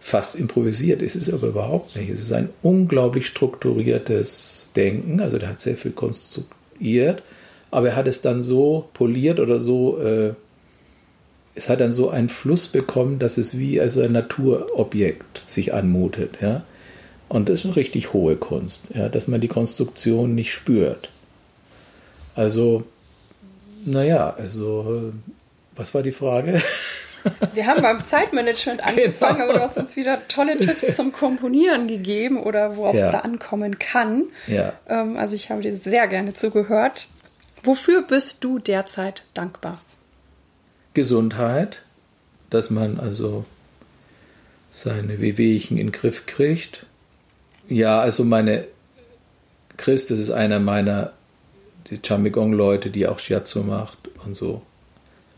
[0.00, 1.02] fast improvisiert.
[1.02, 2.10] ist Es aber überhaupt nicht.
[2.10, 5.20] Es ist ein unglaublich strukturiertes Denken.
[5.20, 7.22] Also der hat sehr viel konstruiert,
[7.70, 10.34] aber er hat es dann so poliert oder so, äh,
[11.54, 16.38] es hat dann so einen Fluss bekommen, dass es wie also ein Naturobjekt sich anmutet.
[16.40, 16.62] Ja?
[17.28, 19.08] Und das ist eine richtig hohe Kunst, ja?
[19.08, 21.10] dass man die Konstruktion nicht spürt.
[22.34, 22.84] Also,
[23.84, 25.12] naja, also,
[25.74, 26.62] was war die Frage?
[27.52, 28.90] Wir haben beim Zeitmanagement genau.
[28.90, 29.50] angefangen, genau.
[29.50, 33.06] aber du hast uns wieder tolle Tipps zum Komponieren gegeben oder worauf ja.
[33.06, 34.24] es da ankommen kann.
[34.46, 34.72] Ja.
[34.88, 37.08] Ähm, also ich habe dir sehr gerne zugehört.
[37.62, 39.80] Wofür bist du derzeit dankbar?
[40.94, 41.82] Gesundheit,
[42.50, 43.44] dass man also
[44.70, 46.86] seine Wehwehchen in den Griff kriegt.
[47.68, 48.66] Ja, also meine
[49.76, 51.12] Chris, das ist einer meiner
[52.04, 54.62] Chamigong-Leute, die auch Shiatsu macht und so.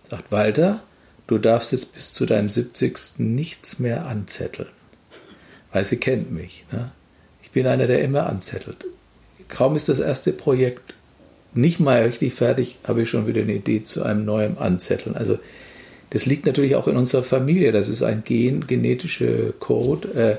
[0.09, 0.81] Sagt Walter,
[1.27, 3.19] du darfst jetzt bis zu deinem 70.
[3.19, 4.69] nichts mehr anzetteln.
[5.73, 6.65] Weil sie kennt mich.
[6.73, 6.91] Ne?
[7.43, 8.85] Ich bin einer, der immer anzettelt.
[9.49, 10.95] Kaum ist das erste Projekt
[11.55, 15.17] nicht mal richtig fertig, habe ich schon wieder eine Idee zu einem neuen Anzetteln.
[15.17, 15.39] Also
[16.11, 17.73] das liegt natürlich auch in unserer Familie.
[17.73, 20.09] Das ist ein gen, genetischer Code.
[20.15, 20.37] Äh,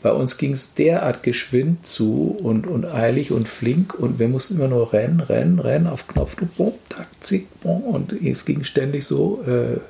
[0.00, 4.54] bei uns ging es derart geschwind zu und, und eilig und flink und wir mussten
[4.54, 9.04] immer nur rennen, rennen, rennen auf Knopfdruck, boom, tack, zick, boom, und es ging ständig
[9.04, 9.80] so äh,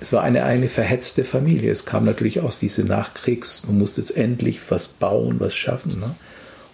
[0.00, 1.72] es war eine, eine verhetzte Familie.
[1.72, 5.98] Es kam natürlich aus diese Nachkriegs, man musste jetzt endlich was bauen, was schaffen.
[5.98, 6.14] Ne?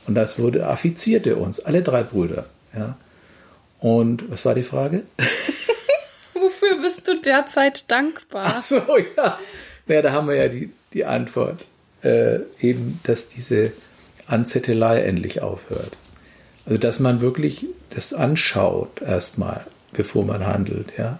[0.07, 2.47] Und das wurde affizierte uns, alle drei Brüder.
[2.77, 2.97] Ja?
[3.85, 5.03] Und was war die Frage?
[6.33, 8.43] Wofür bist du derzeit dankbar?
[8.47, 8.81] Ach so,
[9.15, 9.39] ja.
[9.87, 11.67] Naja, da haben wir ja die, die Antwort.
[12.03, 13.73] Äh, eben, dass diese
[14.27, 15.99] Anzettelei endlich aufhört.
[16.65, 21.19] Also, dass man wirklich das anschaut erstmal, bevor man handelt, ja.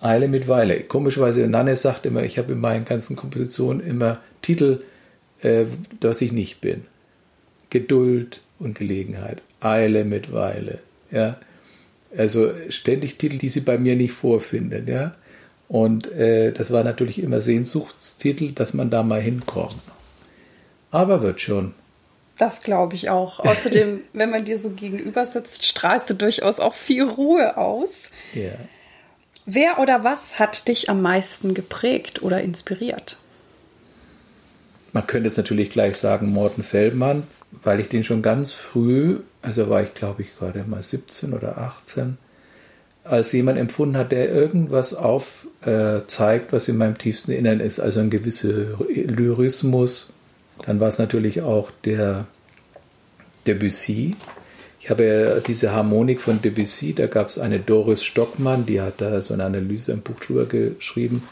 [0.00, 0.80] Eile mit Weile.
[0.80, 4.82] Komischerweise, Nanne sagt immer, ich habe in meinen ganzen Kompositionen immer Titel,
[5.42, 5.66] äh,
[6.00, 6.86] dass ich nicht bin.
[7.70, 9.42] Geduld und Gelegenheit.
[9.60, 10.78] Eile mit Weile.
[11.10, 11.38] Ja.
[12.16, 14.86] Also ständig Titel, die sie bei mir nicht vorfinden.
[14.88, 15.14] Ja.
[15.68, 19.74] Und äh, das war natürlich immer Sehnsuchtstitel, dass man da mal hinkommt.
[20.90, 21.74] Aber wird schon.
[22.38, 23.40] Das glaube ich auch.
[23.44, 28.10] Außerdem, wenn man dir so gegenüber sitzt, strahlst du durchaus auch viel Ruhe aus.
[28.34, 28.52] Ja.
[29.44, 33.18] Wer oder was hat dich am meisten geprägt oder inspiriert?
[34.96, 39.68] Man könnte es natürlich gleich sagen, Morten Feldmann, weil ich den schon ganz früh, also
[39.68, 42.16] war ich glaube ich gerade mal 17 oder 18,
[43.04, 46.00] als jemand empfunden hat, der irgendwas auf, äh,
[46.50, 50.08] was in meinem tiefsten Innern ist, also ein gewisser Lyrismus.
[50.64, 52.24] Dann war es natürlich auch der
[53.46, 54.16] Debussy.
[54.80, 59.02] Ich habe ja diese Harmonik von Debussy, da gab es eine Doris Stockmann, die hat
[59.02, 61.22] da so eine Analyse im Buch drüber geschrieben.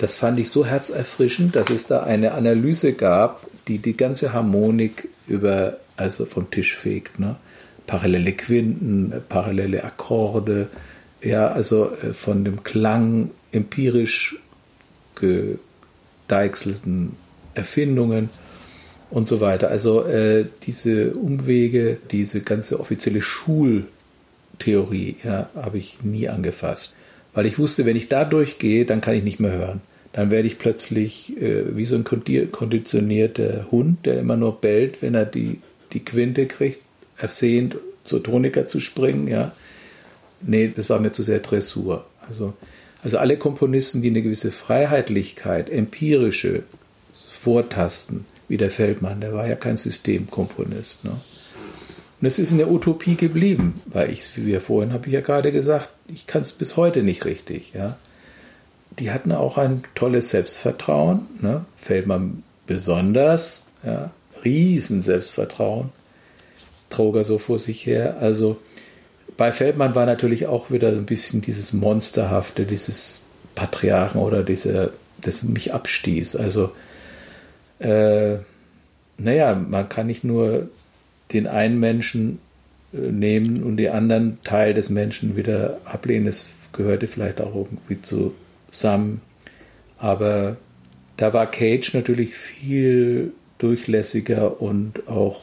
[0.00, 5.10] Das fand ich so herzerfrischend, dass es da eine Analyse gab, die die ganze Harmonik
[5.26, 7.20] über, also vom Tisch fegt.
[7.20, 7.36] Ne?
[7.86, 10.70] Parallele Quinten, parallele Akkorde,
[11.22, 14.38] ja, also äh, von dem Klang empirisch
[16.28, 17.16] gedeichselten
[17.52, 18.30] Erfindungen
[19.10, 19.68] und so weiter.
[19.68, 26.94] Also äh, diese Umwege, diese ganze offizielle Schultheorie, ja, habe ich nie angefasst.
[27.34, 29.82] Weil ich wusste, wenn ich da durchgehe, dann kann ich nicht mehr hören.
[30.12, 35.14] Dann werde ich plötzlich äh, wie so ein konditionierter Hund, der immer nur bellt, wenn
[35.14, 35.60] er die,
[35.92, 36.80] die Quinte kriegt,
[37.16, 39.52] ersehnt zur Tonika zu springen, ja.
[40.42, 42.06] Nee, das war mir zu sehr Dressur.
[42.26, 42.54] Also,
[43.02, 46.62] also alle Komponisten, die eine gewisse Freiheitlichkeit, empirische
[47.12, 51.04] Vortasten, wie der Feldmann, der war ja kein Systemkomponist.
[51.04, 51.12] Ne?
[52.20, 55.20] Und es ist in der Utopie geblieben, weil ich, wie wir vorhin habe ich ja
[55.20, 57.72] gerade gesagt, ich kann es bis heute nicht richtig.
[57.74, 57.96] Ja?
[58.98, 61.64] Die hatten auch ein tolles Selbstvertrauen, ne?
[61.76, 64.10] Feldmann besonders, ja?
[64.44, 65.90] riesen Selbstvertrauen,
[66.88, 68.16] Troger so vor sich her.
[68.20, 68.58] Also
[69.36, 73.22] bei Feldmann war natürlich auch wieder ein bisschen dieses Monsterhafte, dieses
[73.54, 76.36] Patriarchen oder diese, das mich abstieß.
[76.36, 76.72] Also
[77.78, 78.38] äh,
[79.18, 80.68] naja, man kann nicht nur
[81.32, 82.38] den einen Menschen
[82.92, 86.26] äh, nehmen und den anderen Teil des Menschen wieder ablehnen.
[86.26, 88.00] Das gehörte vielleicht auch irgendwie
[88.70, 89.20] zusammen.
[89.98, 90.56] Aber
[91.16, 95.42] da war Cage natürlich viel durchlässiger und auch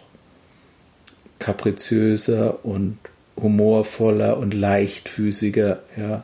[1.39, 2.97] kapriziöser und
[3.35, 6.23] humorvoller und leichtfüßiger, ja.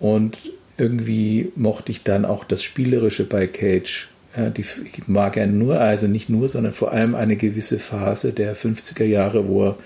[0.00, 0.38] Und
[0.76, 4.64] irgendwie mochte ich dann auch das Spielerische bei Cage ja, die
[5.06, 9.46] mag er nur, also nicht nur, sondern vor allem eine gewisse Phase der 50er Jahre,
[9.46, 9.76] wo er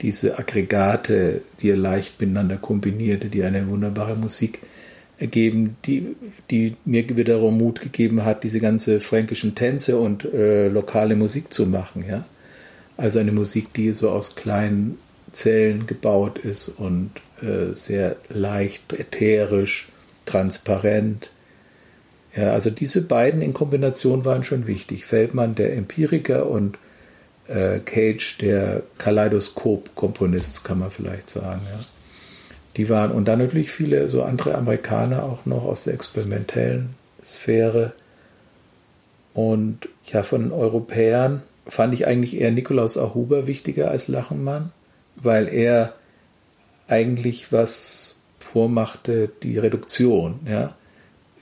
[0.00, 4.60] diese Aggregate, die er leicht miteinander kombinierte, die eine wunderbare Musik
[5.24, 6.16] ergeben, die,
[6.50, 11.66] die mir wiederum Mut gegeben hat, diese ganze fränkischen Tänze und äh, lokale Musik zu
[11.66, 12.04] machen.
[12.08, 12.24] Ja?
[12.96, 14.98] Also eine Musik, die so aus kleinen
[15.32, 17.10] Zellen gebaut ist und
[17.42, 19.88] äh, sehr leicht, ätherisch,
[20.26, 21.30] transparent
[22.36, 25.04] ja, also diese beiden in Kombination waren schon wichtig.
[25.04, 26.78] Feldmann, der Empiriker und
[27.46, 31.60] äh, Cage, der Kaleidoskop-Komponist, kann man vielleicht sagen.
[31.64, 31.80] Ja.
[32.76, 36.90] Die waren, und dann natürlich viele so andere Amerikaner auch noch aus der experimentellen
[37.24, 37.92] Sphäre.
[39.32, 44.72] Und ja, von Europäern fand ich eigentlich eher Nikolaus Ahuber wichtiger als Lachenmann,
[45.16, 45.94] weil er
[46.88, 50.74] eigentlich was vormachte, die Reduktion, ja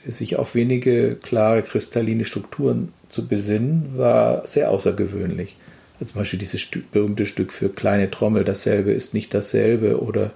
[0.06, 5.56] sich auf wenige klare kristalline Strukturen zu besinnen, war sehr außergewöhnlich.
[6.00, 10.32] Also zum Beispiel dieses berühmte Stück für kleine Trommel, dasselbe ist nicht dasselbe oder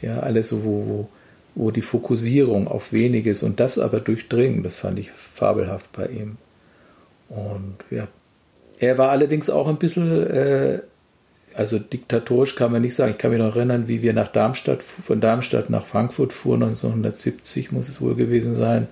[0.00, 1.08] ja, alles so, wo, wo,
[1.54, 6.36] wo die Fokussierung auf weniges und das aber durchdringen, das fand ich fabelhaft bei ihm.
[7.28, 8.08] Und ja,
[8.78, 10.80] er war allerdings auch ein bisschen äh,
[11.58, 13.10] also diktatorisch kann man nicht sagen.
[13.10, 17.72] Ich kann mich noch erinnern, wie wir nach Darmstadt, von Darmstadt nach Frankfurt fuhren, 1970
[17.72, 18.86] muss es wohl gewesen sein,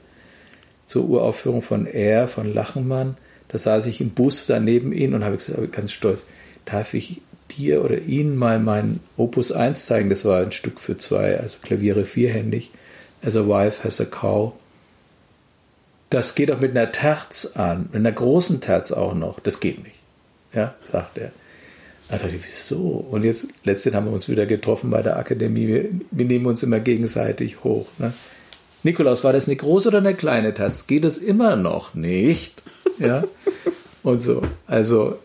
[0.84, 3.16] zur Uraufführung von Er, von Lachenmann.
[3.46, 6.26] Da saß ich im Bus daneben ihn und habe gesagt, ganz stolz,
[6.64, 10.10] darf ich dir oder Ihnen mal mein Opus 1 zeigen?
[10.10, 12.70] Das war ein Stück für zwei, also Klaviere vierhändig.
[13.22, 14.52] As a wife has a cow.
[16.10, 19.40] Das geht auch mit einer Terz an, mit einer großen Terz auch noch.
[19.40, 19.96] Das geht nicht.
[20.52, 21.32] Ja, sagt er.
[22.08, 23.04] Da dachte ich, wieso?
[23.10, 25.66] Und jetzt, letztens haben wir uns wieder getroffen bei der Akademie.
[25.66, 27.88] Wir, wir nehmen uns immer gegenseitig hoch.
[27.98, 28.12] Ne?
[28.84, 30.86] Nikolaus, war das eine große oder eine kleine Taz?
[30.86, 32.62] Geht es immer noch nicht?
[32.98, 33.24] Ja.
[34.04, 34.42] Und so.
[34.68, 35.18] Also,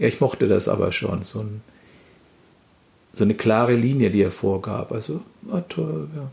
[0.00, 1.22] ja, ich mochte das aber schon.
[1.22, 1.62] So, ein,
[3.12, 4.90] so eine klare Linie, die er vorgab.
[4.90, 6.30] Also, war toll, ja.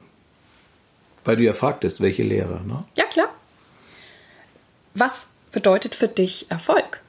[1.26, 2.86] Weil du ja fragtest, welche Lehrer, ne?
[2.96, 3.28] Ja, klar.
[4.96, 7.02] Was bedeutet für dich Erfolg?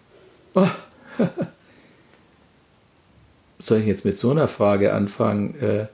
[0.55, 0.66] Oh.
[3.59, 5.55] soll ich jetzt mit so einer Frage anfangen?
[5.61, 5.87] Äh,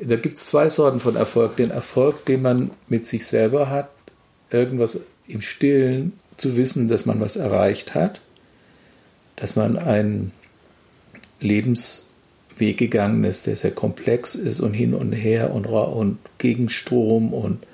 [0.00, 1.56] da gibt es zwei Sorten von Erfolg.
[1.56, 3.90] Den Erfolg, den man mit sich selber hat,
[4.50, 8.20] irgendwas im Stillen zu wissen, dass man was erreicht hat,
[9.38, 10.32] dass man einen
[11.40, 17.32] Lebensweg gegangen ist, der sehr komplex ist und hin und her und, und gegen Strom
[17.32, 17.64] und,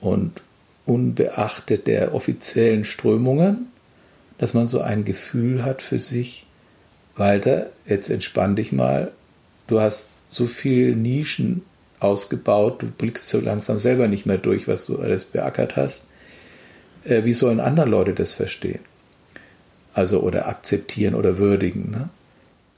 [0.00, 0.40] und
[0.84, 3.66] unbeachtet der offiziellen Strömungen,
[4.38, 6.46] dass man so ein Gefühl hat für sich,
[7.16, 9.10] Walter, jetzt entspann dich mal.
[9.66, 11.62] Du hast so viele Nischen
[11.98, 16.04] ausgebaut, du blickst so langsam selber nicht mehr durch, was du alles beackert hast.
[17.04, 18.80] Äh, wie sollen andere Leute das verstehen?
[19.96, 21.90] Also oder akzeptieren oder würdigen.
[21.90, 22.10] Ne?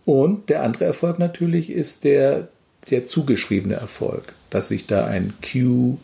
[0.05, 2.47] Und der andere Erfolg natürlich ist der,
[2.91, 5.99] der zugeschriebene Erfolg, dass sich da ein Q,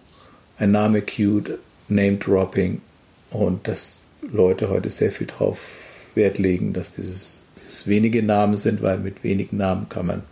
[0.58, 2.80] ein Name cued, Name Dropping
[3.30, 3.98] und dass
[4.28, 5.60] Leute heute sehr viel drauf
[6.16, 10.22] Wert legen, dass dieses, dieses wenige Namen sind, weil mit wenigen Namen kann man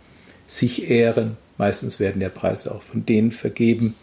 [0.47, 1.37] sich ehren.
[1.57, 3.95] Meistens werden ja Preise auch von denen vergeben,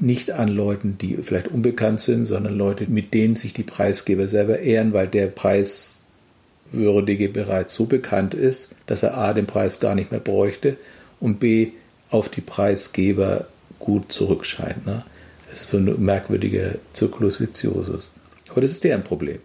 [0.00, 4.58] nicht an Leuten, die vielleicht unbekannt sind, sondern Leute, mit denen sich die Preisgeber selber
[4.58, 10.10] ehren, weil der Preiswürdige bereits so bekannt ist, dass er A den Preis gar nicht
[10.10, 10.76] mehr bräuchte
[11.20, 11.72] und B
[12.10, 13.46] auf die Preisgeber
[13.78, 14.86] gut zurückscheint.
[14.86, 15.04] Ne?
[15.50, 18.10] Es ist so ein merkwürdiger Circulus viciosus.
[18.48, 19.38] Aber das ist deren Problem.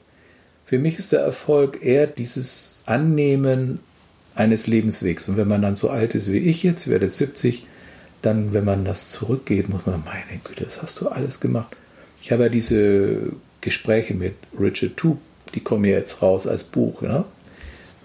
[0.66, 3.80] Für mich ist der Erfolg eher dieses Annehmen
[4.36, 5.28] eines Lebenswegs.
[5.28, 7.66] Und wenn man dann so alt ist wie ich jetzt, werde 70,
[8.22, 11.76] dann, wenn man das zurückgeht, muss man, meine Güte, das hast du alles gemacht.
[12.22, 15.20] Ich habe ja diese Gespräche mit Richard Toop,
[15.54, 17.26] die kommen ja jetzt raus als Buch, ne?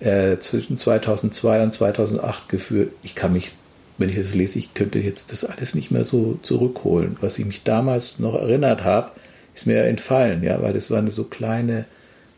[0.00, 2.92] äh, zwischen 2002 und 2008 geführt.
[3.02, 3.52] Ich kann mich,
[3.98, 7.16] wenn ich das lese, ich könnte jetzt das alles nicht mehr so zurückholen.
[7.20, 9.12] Was ich mich damals noch erinnert habe,
[9.54, 11.86] ist mir entfallen, ja, weil das waren so kleine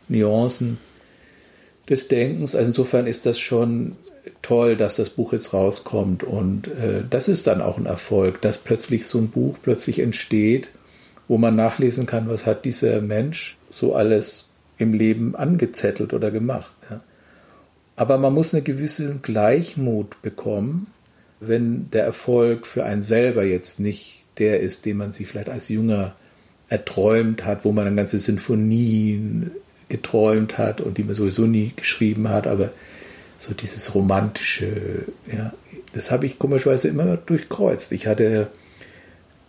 [0.07, 0.77] Nuancen
[1.89, 2.55] des Denkens.
[2.55, 3.95] Also insofern ist das schon
[4.41, 8.59] toll, dass das Buch jetzt rauskommt und äh, das ist dann auch ein Erfolg, dass
[8.59, 10.69] plötzlich so ein Buch plötzlich entsteht,
[11.27, 16.71] wo man nachlesen kann, was hat dieser Mensch so alles im Leben angezettelt oder gemacht.
[16.89, 17.01] Ja.
[17.95, 20.87] Aber man muss eine gewisse Gleichmut bekommen,
[21.39, 25.69] wenn der Erfolg für einen selber jetzt nicht der ist, den man sich vielleicht als
[25.69, 26.15] Junger
[26.69, 29.51] erträumt hat, wo man dann ganze Sinfonien
[29.89, 32.71] geträumt hat und die man sowieso nie geschrieben hat, aber
[33.37, 35.53] so dieses romantische, ja,
[35.93, 37.91] das habe ich komischerweise immer durchkreuzt.
[37.91, 38.47] Ich hatte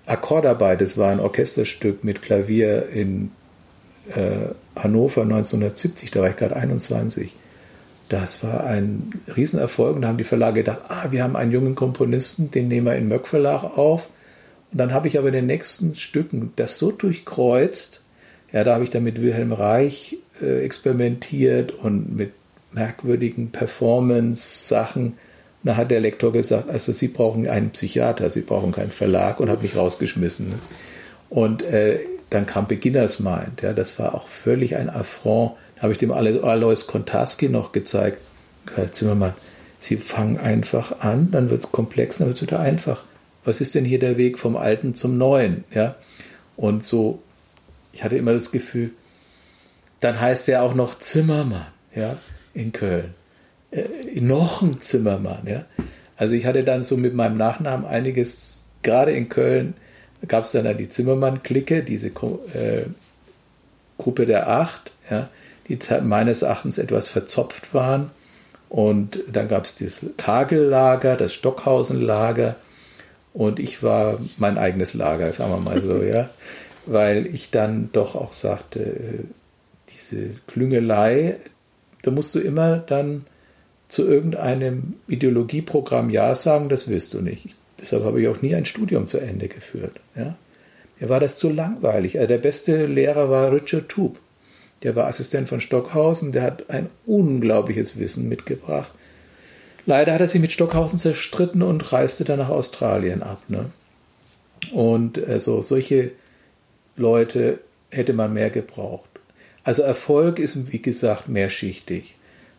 [0.06, 3.30] Akkordarbeit, das war ein Orchesterstück mit Klavier in
[4.14, 7.34] äh, Hannover 1970, da war ich gerade 21.
[8.08, 11.76] Das war ein Riesenerfolg und da haben die Verlage gedacht, ah, wir haben einen jungen
[11.76, 14.08] Komponisten, den nehmen wir in Möck Verlag auf.
[14.72, 17.99] Und dann habe ich aber in den nächsten Stücken das so durchkreuzt,
[18.52, 22.32] ja, da habe ich dann mit Wilhelm Reich äh, experimentiert und mit
[22.72, 25.14] merkwürdigen Performance-Sachen.
[25.62, 29.50] Da hat der Lektor gesagt, also Sie brauchen einen Psychiater, Sie brauchen keinen Verlag und
[29.50, 30.50] hat mich rausgeschmissen.
[30.50, 30.54] Ne?
[31.28, 35.52] Und äh, dann kam Beginners Mind, ja, das war auch völlig ein Affront.
[35.76, 38.20] Da habe ich dem Alois Kontaski noch gezeigt.
[38.66, 39.34] Gesagt, Zimmermann,
[39.78, 43.04] Sie fangen einfach an, dann wird es komplex, dann wird es wieder einfach.
[43.44, 45.64] Was ist denn hier der Weg vom Alten zum Neuen?
[45.74, 45.96] Ja?
[46.56, 47.22] Und so,
[47.92, 48.90] ich hatte immer das Gefühl,
[50.00, 51.66] dann heißt er auch noch Zimmermann.
[51.94, 52.16] Ja?
[52.54, 53.14] in Köln.
[53.70, 55.64] Äh, noch ein Zimmermann, ja.
[56.16, 59.74] Also ich hatte dann so mit meinem Nachnamen einiges, gerade in Köln
[60.28, 62.84] gab es dann, dann die Zimmermann-Clique, diese äh,
[63.96, 65.28] Gruppe der Acht, ja,
[65.68, 68.10] die meines Erachtens etwas verzopft waren.
[68.68, 72.56] Und dann gab es das Kagellager, das Stockhausenlager
[73.32, 76.28] und ich war mein eigenes Lager, sagen wir mal so, ja.
[76.90, 79.24] Weil ich dann doch auch sagte, äh,
[79.90, 81.36] diese Klüngelei,
[82.02, 83.26] da musst du immer dann
[83.86, 87.54] zu irgendeinem Ideologieprogramm Ja sagen, das willst du nicht.
[87.80, 90.00] Deshalb habe ich auch nie ein Studium zu Ende geführt.
[90.16, 90.34] Ja?
[90.98, 92.16] Mir war das zu langweilig.
[92.18, 94.18] Also der beste Lehrer war Richard Toop.
[94.82, 98.90] Der war Assistent von Stockhausen, der hat ein unglaubliches Wissen mitgebracht.
[99.86, 103.42] Leider hat er sich mit Stockhausen zerstritten und reiste dann nach Australien ab.
[103.46, 103.70] Ne?
[104.72, 106.10] Und also solche
[106.96, 107.60] Leute
[107.90, 109.08] hätte man mehr gebraucht.
[109.64, 112.14] Also Erfolg ist, wie gesagt, mehrschichtig.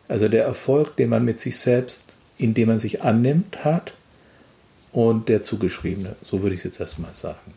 [0.08, 3.94] Also der Erfolg, den man mit sich selbst, indem man sich annimmt, hat
[4.92, 6.16] und der zugeschriebene.
[6.22, 7.54] So würde ich es jetzt erstmal sagen.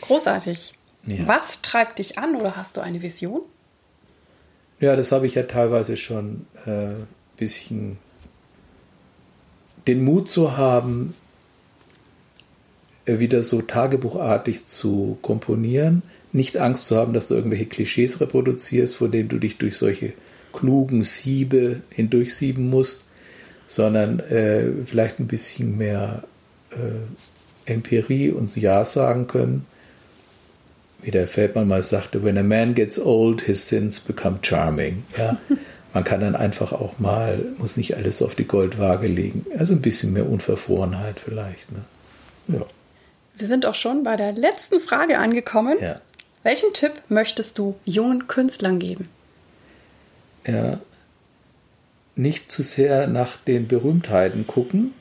[0.00, 0.74] Großartig.
[1.06, 1.26] Ja.
[1.28, 3.42] Was treibt dich an oder hast du eine Vision?
[4.80, 7.98] Ja, das habe ich ja teilweise schon ein äh, bisschen
[9.86, 11.14] den Mut zu haben,
[13.06, 16.02] wieder so tagebuchartig zu komponieren
[16.36, 20.12] nicht Angst zu haben, dass du irgendwelche Klischees reproduzierst, vor denen du dich durch solche
[20.52, 23.04] klugen Siebe hindurchsieben musst,
[23.66, 26.22] sondern äh, vielleicht ein bisschen mehr
[26.70, 29.66] äh, Empirie und Ja sagen können.
[31.02, 35.04] Wie der Feldmann mal sagte, when a man gets old, his sins become charming.
[35.18, 35.38] Ja?
[35.94, 39.46] Man kann dann einfach auch mal, muss nicht alles auf die Goldwaage legen.
[39.56, 41.72] Also ein bisschen mehr Unverfrorenheit vielleicht.
[41.72, 41.78] Ne?
[42.48, 42.66] Ja.
[43.36, 45.76] Wir sind auch schon bei der letzten Frage angekommen.
[45.80, 46.00] Ja.
[46.42, 49.08] Welchen Tipp möchtest du jungen Künstlern geben?
[50.46, 50.78] Ja,
[52.14, 54.94] nicht zu sehr nach den Berühmtheiten gucken,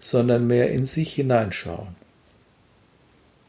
[0.00, 1.94] sondern mehr in sich hineinschauen.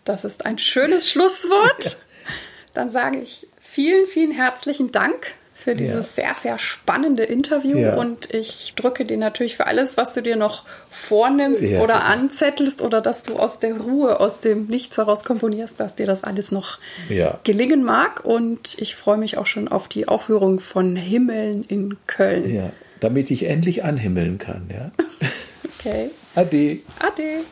[0.04, 1.98] Das ist ein schönes Schlusswort.
[2.24, 2.30] Ja.
[2.74, 6.34] Dann sage ich vielen, vielen herzlichen Dank für dieses ja.
[6.34, 7.96] sehr, sehr spannende Interview ja.
[7.96, 11.82] und ich drücke dir natürlich für alles, was du dir noch vornimmst ja.
[11.82, 16.08] oder anzettelst oder dass du aus der Ruhe, aus dem Nichts heraus komponierst, dass dir
[16.08, 16.80] das alles noch
[17.44, 22.52] gelingen mag und ich freue mich auch schon auf die Aufführung von Himmeln in Köln.
[22.52, 24.92] Ja, damit ich endlich anhimmeln kann, ja.
[25.80, 26.10] okay.
[26.34, 26.80] Ade.
[26.98, 27.44] Ade.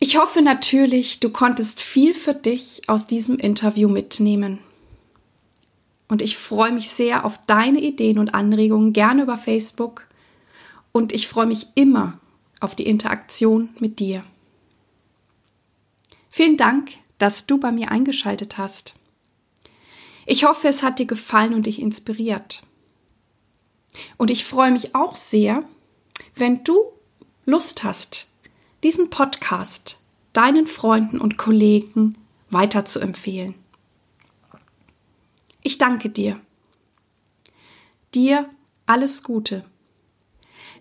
[0.00, 4.58] Ich hoffe natürlich, du konntest viel für dich aus diesem Interview mitnehmen.
[6.12, 10.06] Und ich freue mich sehr auf deine Ideen und Anregungen gerne über Facebook.
[10.92, 12.20] Und ich freue mich immer
[12.60, 14.20] auf die Interaktion mit dir.
[16.28, 18.96] Vielen Dank, dass du bei mir eingeschaltet hast.
[20.26, 22.62] Ich hoffe, es hat dir gefallen und dich inspiriert.
[24.18, 25.64] Und ich freue mich auch sehr,
[26.34, 26.78] wenn du
[27.46, 28.28] Lust hast,
[28.82, 29.98] diesen Podcast
[30.34, 32.18] deinen Freunden und Kollegen
[32.50, 33.61] weiterzuempfehlen.
[35.62, 36.40] Ich danke dir.
[38.14, 38.50] Dir
[38.86, 39.64] alles Gute.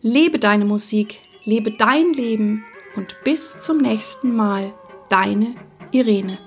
[0.02, 2.66] Lebe deine Musik, lebe dein Leben
[2.96, 4.74] und bis zum nächsten Mal,
[5.10, 5.56] deine
[5.92, 6.40] Irene.